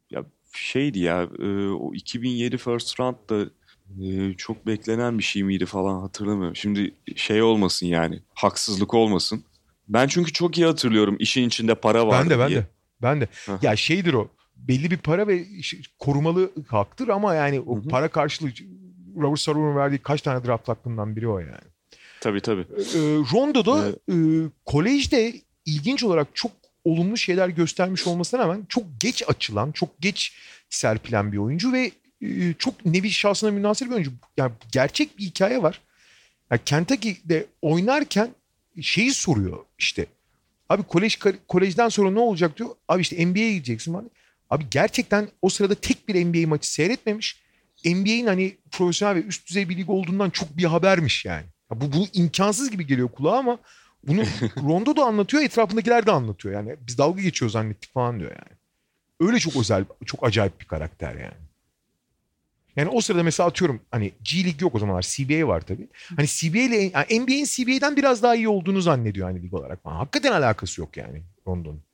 [0.09, 3.45] ya şeydi ya e, o 2007 first round da
[4.05, 6.55] e, çok beklenen bir şey miydi falan hatırlamıyorum.
[6.55, 9.43] Şimdi şey olmasın yani haksızlık olmasın.
[9.88, 12.59] Ben çünkü çok iyi hatırlıyorum işin içinde para vardı Ben de ben diye.
[12.59, 12.68] de.
[13.01, 13.28] Ben de.
[13.61, 14.30] Ya şeydir o.
[14.58, 15.45] Belli bir para ve
[15.99, 17.88] korumalı haktır ama yani o Hı hı.
[17.88, 18.51] para karşılığı
[19.18, 21.51] Robert Sarver'ın verdiği kaç tane draft hakkından biri o yani.
[22.22, 22.62] Tabii tabii.
[22.78, 22.99] Ee,
[23.34, 23.95] Rondo'da Evet.
[24.10, 25.34] e, kolejde
[25.66, 26.51] ilginç olarak çok
[26.86, 30.34] olumlu şeyler göstermiş olmasına rağmen çok geç açılan, çok geç
[30.70, 31.91] serpilen bir oyuncu ve
[32.22, 34.12] e, çok nevi şahsına münasır bir oyuncu.
[34.38, 35.82] Yani gerçek bir hikaye var.
[36.51, 38.30] Yani Kentucky'de oynarken
[38.82, 40.05] şeyi soruyor işte.
[40.70, 42.70] Abi kolej kolejden sonra ne olacak diyor.
[42.88, 44.10] Abi işte NBA'ye gideceksin falan.
[44.50, 47.41] Abi gerçekten o sırada tek bir NBA maçı seyretmemiş.
[47.86, 51.45] NBA'in hani profesyonel ve üst düzey bir lig olduğundan çok bir habermiş yani.
[51.72, 53.58] Ya bu, bu imkansız gibi geliyor kulağa ama
[54.08, 54.24] bunu
[54.58, 56.56] Rondo da anlatıyor, etrafındakiler de anlatıyor.
[56.56, 58.58] Yani biz dalga geçiyor zannettik falan diyor yani.
[59.20, 61.48] Öyle çok özel, çok acayip bir karakter yani.
[62.76, 65.88] Yani o sırada mesela atıyorum hani G League yok o zamanlar CBA var tabii.
[66.16, 69.95] Hani CBA ile yani NBA'in CBA'den biraz daha iyi olduğunu zannediyor hani lig olarak falan.
[69.95, 71.86] Hakikaten alakası yok yani Rondo'nun.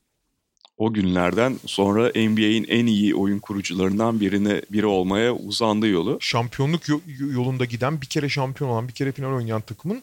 [0.84, 6.18] O günlerden sonra NBA'in en iyi oyun kurucularından birine biri olmaya uzandı yolu.
[6.22, 10.02] Şampiyonluk yo- yolunda giden bir kere şampiyon olan bir kere final oynayan takımın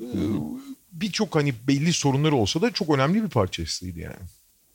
[0.00, 0.06] e,
[0.92, 4.16] birçok hani belli sorunları olsa da çok önemli bir parçasıydı yani.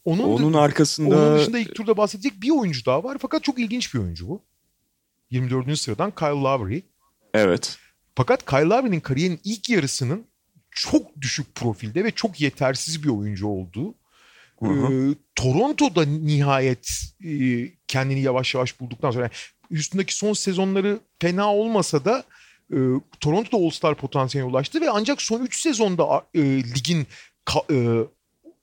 [0.05, 3.17] Onun, Onun da- arkasında onun dışında ilk turda bahsedecek bir oyuncu daha var.
[3.21, 4.41] Fakat çok ilginç bir oyuncu bu.
[5.31, 5.77] 24.
[5.79, 6.81] sıradan Kyle Lowry.
[7.33, 7.77] evet.
[8.15, 10.23] Fakat Kyle Lowry'nin kariyerinin ilk yarısının
[10.71, 13.95] çok düşük profilde ve çok yetersiz bir oyuncu olduğu.
[14.67, 15.11] Hı hı.
[15.11, 16.89] Ee, Toronto'da nihayet
[17.25, 17.33] e,
[17.87, 19.31] kendini yavaş yavaş bulduktan sonra yani
[19.71, 22.23] üstündeki son sezonları fena olmasa da
[22.71, 22.77] e,
[23.19, 27.07] Toronto'da All-Star potansiyeline ulaştı ve ancak son 3 sezonda e, ligin
[27.45, 28.07] ka- e,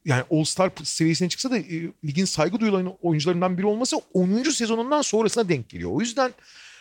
[0.04, 4.42] yani All-Star seviyesine çıksa da e, ligin saygı duyulan oyuncularından biri olması 10.
[4.42, 5.90] sezonundan sonrasına denk geliyor.
[5.92, 6.32] O yüzden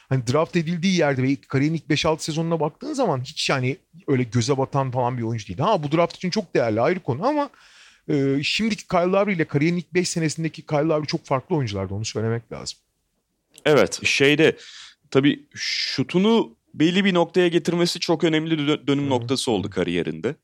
[0.09, 4.57] hani draft edildiği yerde ve kariyerin ilk 5-6 sezonuna baktığın zaman hiç yani öyle göze
[4.57, 5.59] batan falan bir oyuncu değil.
[5.59, 7.49] Ha bu draft için çok değerli ayrı konu ama
[8.09, 12.05] e, şimdiki Kyle Lowry ile kariyerin ilk 5 senesindeki Kyle Lowry çok farklı oyunculardı onu
[12.05, 12.79] söylemek lazım.
[13.65, 14.57] Evet şeyde
[15.11, 19.09] tabii şutunu belli bir noktaya getirmesi çok önemli dö- dönüm Hı.
[19.09, 20.35] noktası oldu kariyerinde.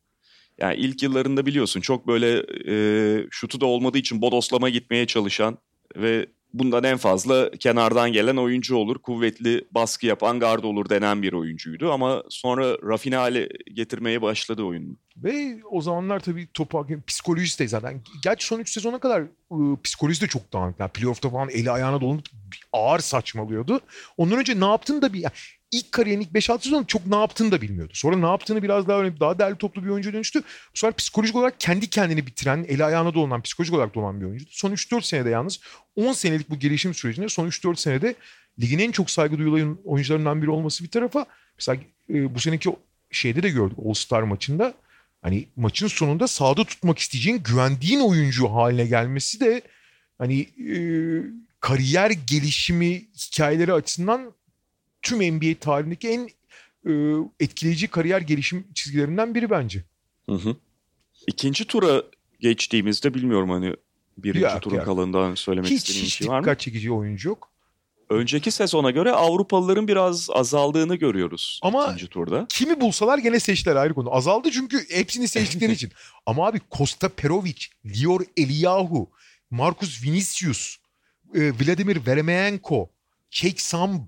[0.57, 5.57] Yani ilk yıllarında biliyorsun çok böyle e, şutu da olmadığı için bodoslama gitmeye çalışan
[5.97, 6.25] ve
[6.59, 8.99] bundan en fazla kenardan gelen oyuncu olur.
[8.99, 14.97] Kuvvetli baskı yapan gard olur denen bir oyuncuydu ama sonra rafine hale getirmeye başladı oyunu.
[15.17, 18.01] Ve o zamanlar tabii hakem psikolojisi de zaten.
[18.23, 20.79] Gerçi son 3 sezona kadar e, psikolojisi de çok dağınık.
[20.79, 22.25] Yani playoff'ta falan eli ayağına dolanıp
[22.73, 23.79] ağır saçmalıyordu.
[24.17, 25.25] Ondan önce ne yaptığını da bir...
[25.71, 27.91] İlk kariyerin ilk 5-6 sezonu çok ne yaptığını da bilmiyordu.
[27.95, 30.39] Sonra ne yaptığını biraz daha öyle daha değerli toplu bir oyuncuya dönüştü.
[30.41, 34.51] Bu sefer psikolojik olarak kendi kendini bitiren, eli ayağına dolanan, psikolojik olarak dolanan bir oyuncuydu.
[34.53, 35.59] Son 3-4 senede yalnız
[35.95, 38.15] 10 senelik bu gelişim sürecinde son 3-4 senede
[38.61, 41.25] ligin en çok saygı duyulan oyuncularından biri olması bir tarafa.
[41.57, 42.69] Mesela e, bu seneki
[43.11, 44.73] şeyde de gördük All-Star maçında.
[45.21, 49.61] Hani maçın sonunda sahada tutmak isteyeceğin, güvendiğin oyuncu haline gelmesi de
[50.17, 50.77] hani e,
[51.59, 54.33] kariyer gelişimi hikayeleri açısından
[55.05, 56.29] tüm NBA tarihindeki en
[56.89, 56.91] e,
[57.39, 59.83] etkileyici kariyer gelişim çizgilerinden biri bence.
[60.29, 60.55] Hı hı.
[61.27, 62.03] İkinci tura
[62.39, 63.73] geçtiğimizde bilmiyorum hani
[64.17, 64.85] birinci Yok, turun yok.
[64.85, 66.43] kalanından söylemek Hiç, istediğin bir hiç şey var mı?
[66.45, 67.51] dikkat çekici oyuncu yok.
[68.09, 72.45] Önceki sezona göre Avrupalıların biraz azaldığını görüyoruz Ama- ikinci turda.
[72.49, 74.15] Kimi bulsalar gene seçtiler ayrı konu.
[74.15, 75.91] Azaldı çünkü hepsini seçtikleri için.
[76.25, 79.09] Ama abi Costa Perovic, Lior Eliyahu,
[79.51, 80.77] Marcus Vinicius,
[81.35, 82.89] e, Vladimir Veremenko,
[83.29, 84.07] Çek Samb,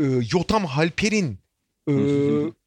[0.00, 1.38] e, Yotam Halperin,
[1.88, 1.92] e,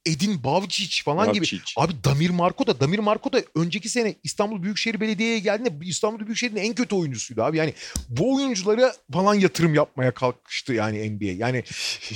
[0.05, 1.45] Edin Bavcic falan gibi.
[1.45, 1.73] Rapčić.
[1.77, 6.55] Abi Damir Marko da Damir Marko da önceki sene İstanbul Büyükşehir Belediye'ye geldiğinde İstanbul Büyükşehir'in
[6.55, 7.57] en kötü oyuncusuydu abi.
[7.57, 7.73] Yani
[8.09, 11.25] bu oyunculara falan yatırım yapmaya kalkıştı yani NBA.
[11.25, 11.63] Yani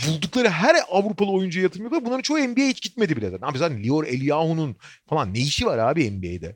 [0.07, 2.05] buldukları her Avrupalı oyuncuya yatırım yapıyor.
[2.05, 3.47] Bunların çoğu NBA'ye hiç gitmedi bile zaten.
[3.47, 4.76] Abi zaten Lior Eliyahu'nun
[5.09, 6.55] falan ne işi var abi NBA'de?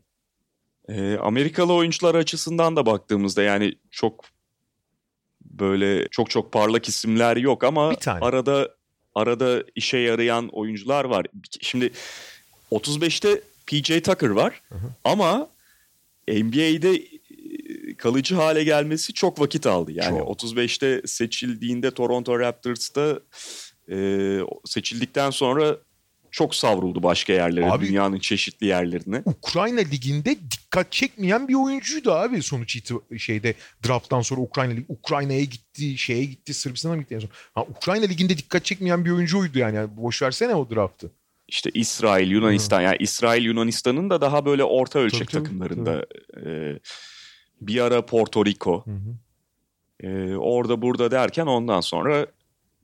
[0.90, 4.26] Ee, Amerikalı oyuncular açısından da baktığımızda yani çok
[5.60, 8.76] böyle çok çok parlak isimler yok ama arada
[9.16, 11.26] arada işe yarayan oyuncular var.
[11.62, 11.92] Şimdi
[12.72, 14.90] 35'te PJ Tucker var Hı hı.
[15.04, 15.50] ama
[16.28, 19.92] NBA'de e, kalıcı hale gelmesi çok vakit aldı.
[19.92, 20.42] Yani Çok.
[20.42, 23.20] 35'te seçildiğinde Toronto Raptors'ta
[23.92, 25.78] e, seçildikten sonra
[26.32, 29.22] çok savruldu başka yerlere, Abi- dünyanın çeşitli yerlerine.
[29.26, 33.54] Ukrayna liginde dikkat çekmeyen bir oyuncuydu abi sonuç iti şeyde
[33.88, 37.30] drafttan sonra Ukrayna lig Ukrayna'ya gitti, şeye gitti, Sırbistan'a gitti en son.
[37.56, 39.76] Ha, Ukrayna liginde dikkat çekmeyen bir oyuncuydu yani.
[39.76, 41.12] yani boş versene o draftı.
[41.48, 46.06] İşte İsrail, Yunanistan yani İsrail Yunanistan'ın da daha böyle orta ölçek Tabii, tabii, takımlarında
[46.46, 46.80] e,
[47.62, 50.08] bir ara Porto Rico Hı hı.
[50.08, 52.28] e, orada burada derken ondan sonra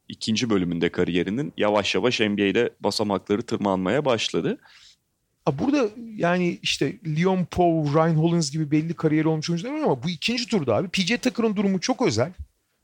[0.08, 4.58] ikinci bölümünde kariyerinin yavaş yavaş NBA'de basamakları tırmanmaya başladı.
[5.52, 10.10] Burada yani işte Leon Pau, Ryan Hollins gibi belli kariyeri olmuş oyuncular var ama bu
[10.10, 12.34] ikinci turda abi PJ Tucker'ın durumu çok özel.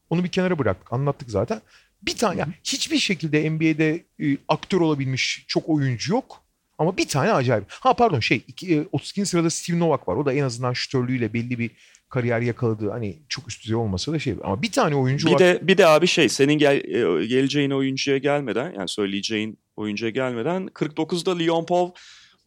[0.09, 0.93] Onu bir kenara bıraktık.
[0.93, 1.61] Anlattık zaten.
[2.01, 6.43] Bir tane yani hiçbir şekilde NBA'de e, aktör olabilmiş çok oyuncu yok.
[6.79, 7.65] Ama bir tane acayip.
[7.69, 9.25] Ha pardon şey iki, e, 32.
[9.25, 10.15] sırada Steve Novak var.
[10.15, 11.71] O da en azından şütörlüğüyle belli bir
[12.09, 12.89] kariyer yakaladı.
[12.89, 14.33] Hani çok üst düzey olmasa da şey.
[14.43, 15.39] Ama bir tane oyuncu Bir var.
[15.39, 20.67] de bir de abi şey senin gel, e, geleceğin oyuncuya gelmeden yani söyleyeceğin oyuncuya gelmeden
[20.67, 21.91] 49'da Leon Paul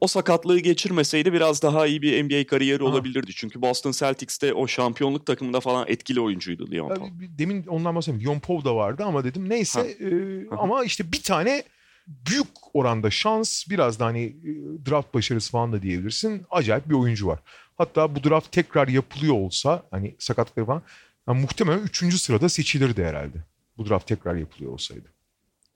[0.01, 2.89] o sakatlığı geçirmeseydi biraz daha iyi bir NBA kariyeri Ha.
[2.89, 3.31] olabilirdi.
[3.35, 7.09] Çünkü Boston Celtics'te o şampiyonluk takımında falan etkili oyuncuydu Leon Paul.
[7.39, 8.25] Demin ondan bahsettim.
[8.25, 9.81] Leon Pau da vardı ama dedim neyse.
[9.81, 9.87] Ha.
[9.87, 10.11] e,
[10.59, 11.63] ama işte bir tane
[12.07, 14.51] büyük oranda şans biraz da hani e,
[14.91, 16.43] draft başarısı falan da diyebilirsin.
[16.51, 17.39] Acayip bir oyuncu var.
[17.79, 20.83] Hatta bu draft tekrar yapılıyor olsa hani sakatlıkları falan
[21.29, 22.21] yani muhtemelen 3.
[22.21, 23.37] sırada seçilirdi herhalde.
[23.79, 25.13] Bu draft tekrar yapılıyor olsaydı.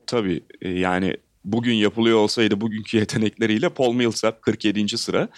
[0.07, 4.99] Tabii e, yani bugün yapılıyor olsaydı bugünkü yetenekleriyle Paul Millsap 47.
[4.99, 5.29] sıra.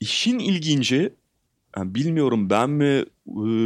[0.00, 1.12] İşin ilginci
[1.76, 3.04] yani bilmiyorum ben mi e,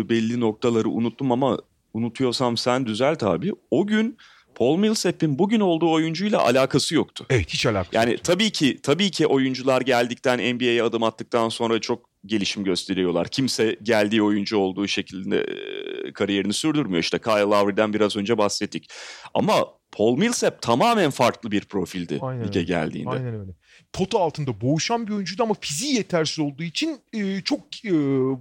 [0.08, 1.58] belli noktaları unuttum ama
[1.94, 3.52] unutuyorsam sen düzelt abi.
[3.70, 4.16] O gün
[4.58, 7.26] Paul Millsap'in bugün olduğu oyuncuyla alakası yoktu.
[7.30, 8.24] Evet hiç alakası Yani yok.
[8.24, 13.28] tabii ki tabii ki oyuncular geldikten NBA'ye adım attıktan sonra çok gelişim gösteriyorlar.
[13.28, 17.02] Kimse geldiği oyuncu olduğu şekilde e, kariyerini sürdürmüyor.
[17.02, 18.90] İşte Kyle Lowry'den biraz önce bahsettik.
[19.34, 19.54] Ama
[19.92, 22.66] Paul Millsap tamamen farklı bir profildi Aynen lige öyle.
[22.66, 23.10] geldiğinde.
[23.10, 23.50] Aynen öyle.
[23.92, 27.92] Pota altında boğuşan bir oyuncuydu ama fiziği yetersiz olduğu için e, çok e,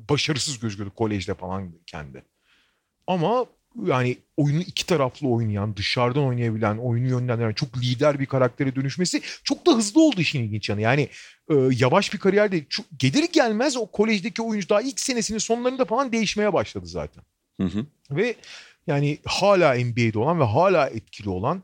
[0.10, 2.24] başarısız gözüküyordu kolejde falan kendi.
[3.08, 3.46] Ama
[3.86, 9.66] yani oyunu iki taraflı oynayan, dışarıdan oynayabilen, oyunu yönlendiren çok lider bir karaktere dönüşmesi çok
[9.66, 10.82] da hızlı oldu işin ilginç yanı.
[10.82, 11.10] Yani
[11.50, 12.66] e, yavaş bir kariyer değil.
[12.70, 17.24] Çok, gelir gelmez o kolejdeki oyuncu daha ilk senesinin sonlarında falan değişmeye başladı zaten.
[17.62, 17.86] Hı hı.
[18.12, 18.36] Ve
[18.88, 21.64] yani hala NBA'de olan ve hala etkili olan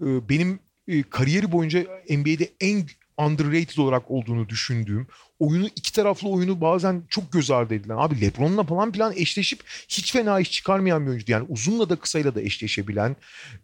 [0.00, 0.58] e, benim
[0.88, 2.86] e, kariyeri boyunca NBA'de en
[3.18, 5.06] underrated olarak olduğunu düşündüğüm
[5.46, 10.12] oyunu iki taraflı oyunu bazen çok göz ardı edilen abi Lebron'la falan filan eşleşip hiç
[10.12, 13.16] fena iş çıkarmayan bir oyuncu yani uzunla da kısayla da eşleşebilen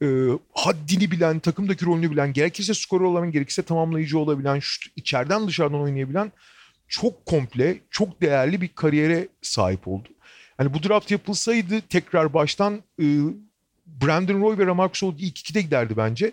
[0.02, 0.06] e,
[0.52, 6.32] haddini bilen takımdaki rolünü bilen gerekirse skorer olan gerekirse tamamlayıcı olabilen şut, içeriden dışarıdan oynayabilen
[6.88, 10.08] çok komple çok değerli bir kariyere sahip oldu.
[10.56, 13.04] Hani bu draft yapılsaydı tekrar baştan e,
[13.86, 16.32] Brandon Roy ve Lamarcus Aldridge ilk ikide giderdi bence.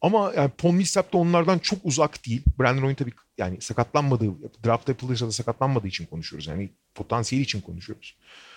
[0.00, 2.42] Ama yani Paul Millsap da onlardan çok uzak değil.
[2.60, 4.32] Brandon Roy'un tabii yani sakatlanmadığı,
[4.64, 6.46] draft yapılırsa da sakatlanmadığı için konuşuyoruz.
[6.46, 8.16] Yani potansiyeli için konuşuyoruz.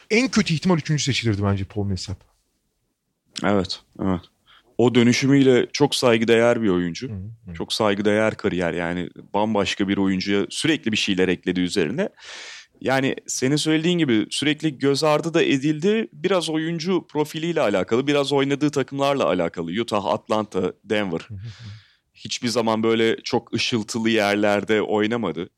[0.09, 2.23] En kötü ihtimal üçüncü seçilirdi bence Paul Millsap.
[3.43, 4.21] Evet, evet.
[4.77, 7.09] O dönüşümüyle çok saygıdeğer bir oyuncu.
[7.09, 7.13] Hı
[7.47, 7.53] hı.
[7.53, 12.09] Çok saygıdeğer kariyer yani bambaşka bir oyuncuya sürekli bir şeyler ekledi üzerine.
[12.81, 16.07] Yani senin söylediğin gibi sürekli göz ardı da edildi.
[16.13, 19.81] Biraz oyuncu profiliyle alakalı, biraz oynadığı takımlarla alakalı.
[19.81, 21.27] Utah, Atlanta, Denver.
[22.13, 25.49] Hiçbir zaman böyle çok ışıltılı yerlerde oynamadı.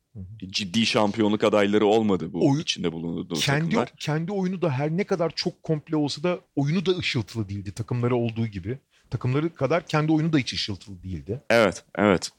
[0.46, 3.92] Ciddi şampiyonluk adayları olmadı bu Oyun- içinde bulunduğu kendi takımlar.
[3.98, 8.16] kendi oyunu da her ne kadar çok komple olsa da oyunu da ışıltılı değildi takımları
[8.16, 8.78] olduğu gibi.
[9.10, 11.40] Takımları kadar kendi oyunu da hiç ışıltılı değildi.
[11.50, 12.30] Evet, evet.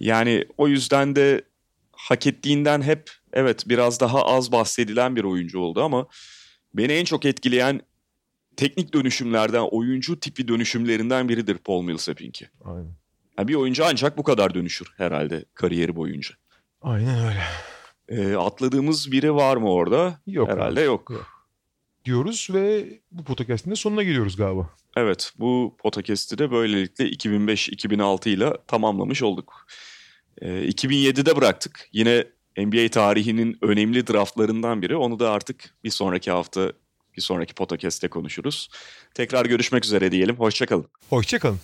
[0.00, 1.42] Yani o yüzden de
[2.08, 6.06] hak ettiğinden hep evet biraz daha az bahsedilen bir oyuncu oldu ama
[6.74, 7.80] beni en çok etkileyen
[8.56, 12.48] teknik dönüşümlerden, oyuncu tipi dönüşümlerinden biridir Paul Millsap'inki.
[12.64, 12.94] Aynen.
[13.38, 16.34] Yani bir oyuncu ancak bu kadar dönüşür herhalde kariyeri boyunca.
[16.82, 17.42] Aynen öyle.
[18.08, 20.20] Ee, atladığımız biri var mı orada?
[20.26, 20.86] Yok herhalde abi.
[20.86, 21.10] yok.
[21.10, 21.26] Yok.
[22.04, 24.70] Diyoruz ve bu podcast'in de sonuna geliyoruz galiba.
[24.96, 29.66] Evet, bu podcast'i de böylelikle 2005-2006 ile tamamlamış olduk.
[30.40, 31.88] Ee, 2007'de bıraktık.
[31.92, 32.24] Yine
[32.56, 34.96] NBA tarihinin önemli draftlarından biri.
[34.96, 36.72] Onu da artık bir sonraki hafta,
[37.16, 38.68] bir sonraki podcast'te konuşuruz.
[39.14, 40.36] Tekrar görüşmek üzere diyelim.
[40.36, 40.86] Hoşçakalın.
[41.08, 41.60] Hoşçakalın.